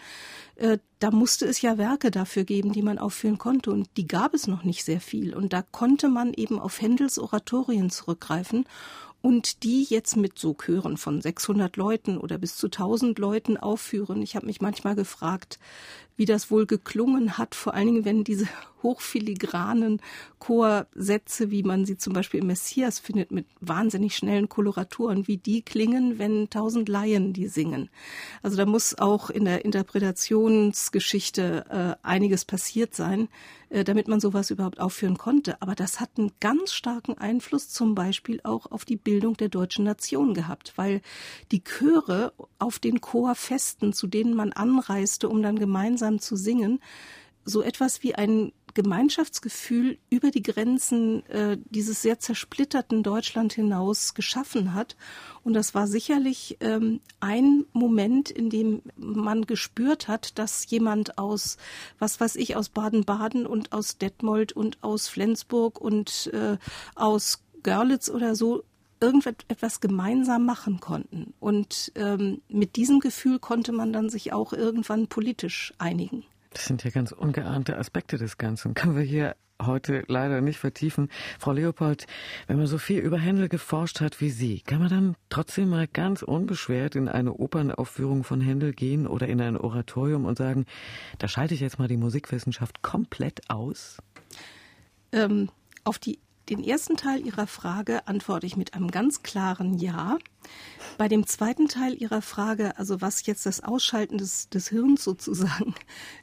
äh, 0.55 0.79
da 0.99 1.11
musste 1.11 1.45
es 1.45 1.61
ja 1.61 1.77
Werke 1.77 2.11
dafür 2.11 2.45
geben, 2.45 2.73
die 2.73 2.81
man 2.81 2.99
aufführen 2.99 3.37
konnte 3.37 3.71
und 3.71 3.89
die 3.99 4.07
gab 4.07 4.33
es 4.33 4.47
noch 4.47 4.65
nicht 4.65 4.83
sehr 4.85 5.01
viel 5.01 5.35
und 5.35 5.53
da 5.53 5.61
konnte 5.61 6.09
man 6.09 6.33
eben 6.33 6.59
auf 6.59 6.81
Händels 6.81 7.19
Oratorien 7.19 7.91
zurückgreifen 7.91 8.65
und 9.21 9.63
die 9.63 9.85
jetzt 9.85 10.17
mit 10.17 10.39
so 10.39 10.55
Chören 10.55 10.97
von 10.97 11.21
600 11.21 11.77
Leuten 11.77 12.17
oder 12.17 12.39
bis 12.39 12.57
zu 12.57 12.69
1000 12.69 13.19
Leuten 13.19 13.57
aufführen. 13.57 14.23
Ich 14.23 14.37
habe 14.37 14.47
mich 14.47 14.61
manchmal 14.61 14.95
gefragt, 14.95 15.59
wie 16.17 16.25
das 16.25 16.51
wohl 16.51 16.67
geklungen 16.67 17.39
hat, 17.39 17.55
vor 17.55 17.75
allen 17.75 17.87
Dingen, 17.87 18.05
wenn 18.05 18.25
diese 18.25 18.49
hochfiligranen 18.83 20.01
Chorsätze, 20.39 21.51
wie 21.51 21.63
man 21.63 21.87
sie 21.87 21.97
zum 21.97 22.13
Beispiel 22.13 22.41
im 22.41 22.47
Messias 22.47 22.99
findet, 22.99 23.33
mit 23.33 23.47
wahnsinnig 23.61 24.17
schnellen 24.17 24.49
Koloraturen, 24.49 25.27
wie 25.27 25.39
die 25.39 25.63
klingen, 25.63 26.19
wenn 26.19 26.51
tausend 26.51 26.89
Laien 26.89 27.33
die 27.33 27.49
singen. 27.49 27.91
Also 28.43 28.57
da 28.57 28.67
muss 28.67 28.97
auch 28.97 29.31
in 29.31 29.45
der 29.45 29.65
Interpretationsgeschichte 29.65 31.65
äh, 31.69 31.97
einiges 32.07 32.45
passiert 32.45 32.95
sein, 32.95 33.29
äh, 33.69 33.83
damit 33.83 34.07
man 34.07 34.21
sowas 34.21 34.51
überhaupt 34.51 34.79
aufführen 34.79 35.19
konnte. 35.19 35.61
Aber 35.61 35.75
das 35.75 35.99
hat 35.99 36.11
einen 36.19 36.31
ganz 36.39 36.73
starken 36.73 37.19
Einfluss 37.19 37.69
zum 37.69 37.97
Beispiel 37.97 38.41
auch 38.45 38.71
auf 38.71 38.85
die 38.85 38.97
Bildung 38.97 39.37
der 39.37 39.49
deutschen 39.49 39.85
Nation 39.85 40.35
gehabt, 40.35 40.75
weil 40.77 41.01
die 41.51 41.65
Chöre 41.65 42.33
auf 42.61 42.79
den 42.79 43.01
Chorfesten, 43.01 43.93
zu 43.93 44.07
denen 44.07 44.35
man 44.35 44.53
anreiste, 44.53 45.29
um 45.29 45.43
dann 45.43 45.59
gemeinsam 46.07 46.21
zu 46.21 46.37
singen, 46.37 46.81
so 47.45 47.63
etwas 47.63 48.03
wie 48.03 48.15
ein 48.15 48.53
Gemeinschaftsgefühl 48.75 49.99
über 50.11 50.31
die 50.31 50.43
Grenzen 50.43 51.25
äh, 51.27 51.57
dieses 51.71 52.03
sehr 52.03 52.19
zersplitterten 52.19 53.03
Deutschland 53.03 53.55
hinaus 53.55 54.13
geschaffen 54.13 54.75
hat. 54.75 54.97
Und 55.45 55.55
das 55.55 55.75
war 55.75 55.87
sicherlich 55.87 56.59
ähm, 56.61 57.01
ein 57.21 57.65
Moment, 57.73 58.31
in 58.31 58.51
dem 58.51 58.83
man 58.97 59.47
gespürt 59.47 60.09
hat, 60.09 60.39
dass 60.39 60.69
jemand 60.69 61.17
aus, 61.17 61.57
was 61.99 62.21
weiß 62.21 62.37
ich, 62.37 62.57
aus 62.57 62.69
Baden-Baden 62.69 63.47
und 63.47 63.73
aus 63.73 63.97
Detmold 63.97 64.53
und 64.53 64.83
aus 64.83 65.09
Flensburg 65.09 65.81
und 65.81 66.31
äh, 66.35 66.59
aus 66.97 67.43
Görlitz 67.63 68.11
oder 68.11 68.35
so 68.35 68.63
irgendetwas 69.01 69.81
gemeinsam 69.81 70.47
machen 70.47 70.81
konnten. 70.81 71.35
Und 71.41 71.93
ähm, 71.95 72.41
mit 72.49 72.77
diesem 72.77 73.01
Gefühl 73.01 73.39
konnte 73.39 73.73
man 73.73 73.93
dann 73.93 74.09
sich 74.09 74.33
auch 74.33 74.53
irgendwann 74.53 75.09
politisch 75.09 75.75
einigen. 75.79 76.25
Das 76.51 76.67
sind 76.67 76.85
ja 76.85 76.91
ganz 76.91 77.13
ungeahnte 77.13 77.77
Aspekte 77.77 78.17
des 78.17 78.39
Ganzen. 78.39 78.75
Können 78.75 78.97
wir 78.97 79.03
hier 79.03 79.37
heute 79.63 80.05
leider 80.07 80.41
nicht 80.41 80.59
vertiefen. 80.59 81.09
Frau 81.39 81.53
Leopold, 81.53 82.07
wenn 82.47 82.59
man 82.59 82.67
so 82.67 82.79
viel 82.79 83.01
über 83.01 83.19
Händel 83.19 83.49
geforscht 83.49 84.01
hat 84.01 84.21
wie 84.21 84.31
Sie, 84.31 84.61
kann 84.61 84.81
man 84.81 84.89
dann 84.89 85.17
trotzdem 85.29 85.69
mal 85.69 85.87
ganz 85.87 86.23
unbeschwert 86.23 86.97
in 86.97 87.09
eine 87.09 87.33
Opernaufführung 87.35 88.25
von 88.25 88.41
Händel 88.41 88.73
gehen 88.73 89.07
oder 89.07 89.29
in 89.29 89.41
ein 89.41 89.57
Oratorium 89.57 90.25
und 90.25 90.39
sagen, 90.39 90.67
da 91.19 91.29
schalte 91.29 91.55
ich 91.55 91.61
jetzt 91.61 91.79
mal 91.79 91.89
die 91.89 91.97
Musikwissenschaft 91.97 92.83
komplett 92.83 93.51
aus? 93.51 93.99
Ähm, 95.13 95.51
auf 95.85 95.99
die 95.99 96.19
den 96.49 96.63
ersten 96.63 96.97
Teil 96.97 97.27
Ihrer 97.27 97.47
Frage 97.47 98.07
antworte 98.07 98.47
ich 98.47 98.57
mit 98.57 98.75
einem 98.75 98.91
ganz 98.91 99.23
klaren 99.23 99.79
Ja. 99.79 100.19
Bei 100.97 101.09
dem 101.09 101.27
zweiten 101.27 101.69
Teil 101.69 101.95
Ihrer 101.95 102.23
Frage, 102.23 102.79
also 102.79 103.01
was 103.01 103.27
jetzt 103.27 103.47
das 103.47 103.63
Ausschalten 103.63 104.19
des, 104.19 104.49
des 104.49 104.69
Hirns 104.69 105.03
sozusagen 105.03 105.75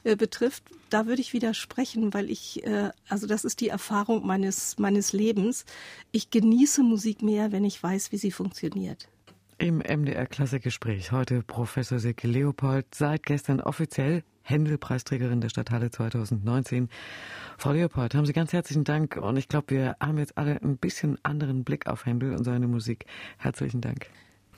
äh, 0.04 0.16
betrifft, 0.16 0.64
da 0.90 1.06
würde 1.06 1.22
ich 1.22 1.34
widersprechen, 1.34 2.14
weil 2.14 2.30
ich, 2.30 2.66
äh, 2.66 2.92
also 3.10 3.28
das 3.28 3.44
ist 3.44 3.60
die 3.60 3.68
Erfahrung 3.68 4.26
meines, 4.26 4.80
meines 4.80 5.12
Lebens. 5.12 5.66
Ich 6.12 6.30
genieße 6.30 6.84
Musik 6.84 7.22
mehr, 7.22 7.52
wenn 7.52 7.66
ich 7.66 7.82
weiß, 7.82 8.12
wie 8.12 8.18
sie 8.18 8.32
funktioniert. 8.32 9.10
Im 9.58 9.78
MDR 9.80 10.26
Klassikgespräch 10.26 11.12
heute 11.12 11.44
Professor 11.44 12.00
Silke 12.00 12.28
Leopold, 12.28 12.86
seit 12.96 13.24
gestern 13.24 13.62
offiziell 13.62 14.24
Händel-Preisträgerin 14.44 15.42
der 15.42 15.50
Stadthalle 15.50 15.92
2019. 15.92 16.90
Frau 17.58 17.72
Leopold, 17.72 18.14
haben 18.16 18.26
Sie 18.26 18.34
ganz 18.34 18.54
herzlichen 18.54 18.84
Dank 18.84 19.18
und 19.18 19.38
ich 19.38 19.48
glaube, 19.48 19.70
wir 19.70 19.96
haben 20.00 20.18
jetzt 20.18 20.38
alle 20.38 20.62
ein 20.62 20.78
bisschen 20.78 21.18
anderen 21.24 21.64
Blick 21.64 21.88
auf 21.88 22.06
Händel 22.06 22.36
und 22.36 22.44
seine 22.44 22.68
Musik. 22.68 23.06
Herzlichen 23.38 23.82
Dank. 23.82 24.08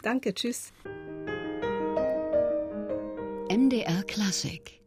Danke, 0.01 0.33
tschüss. 0.33 0.73
MDR 3.49 4.03
Klassik 4.03 4.81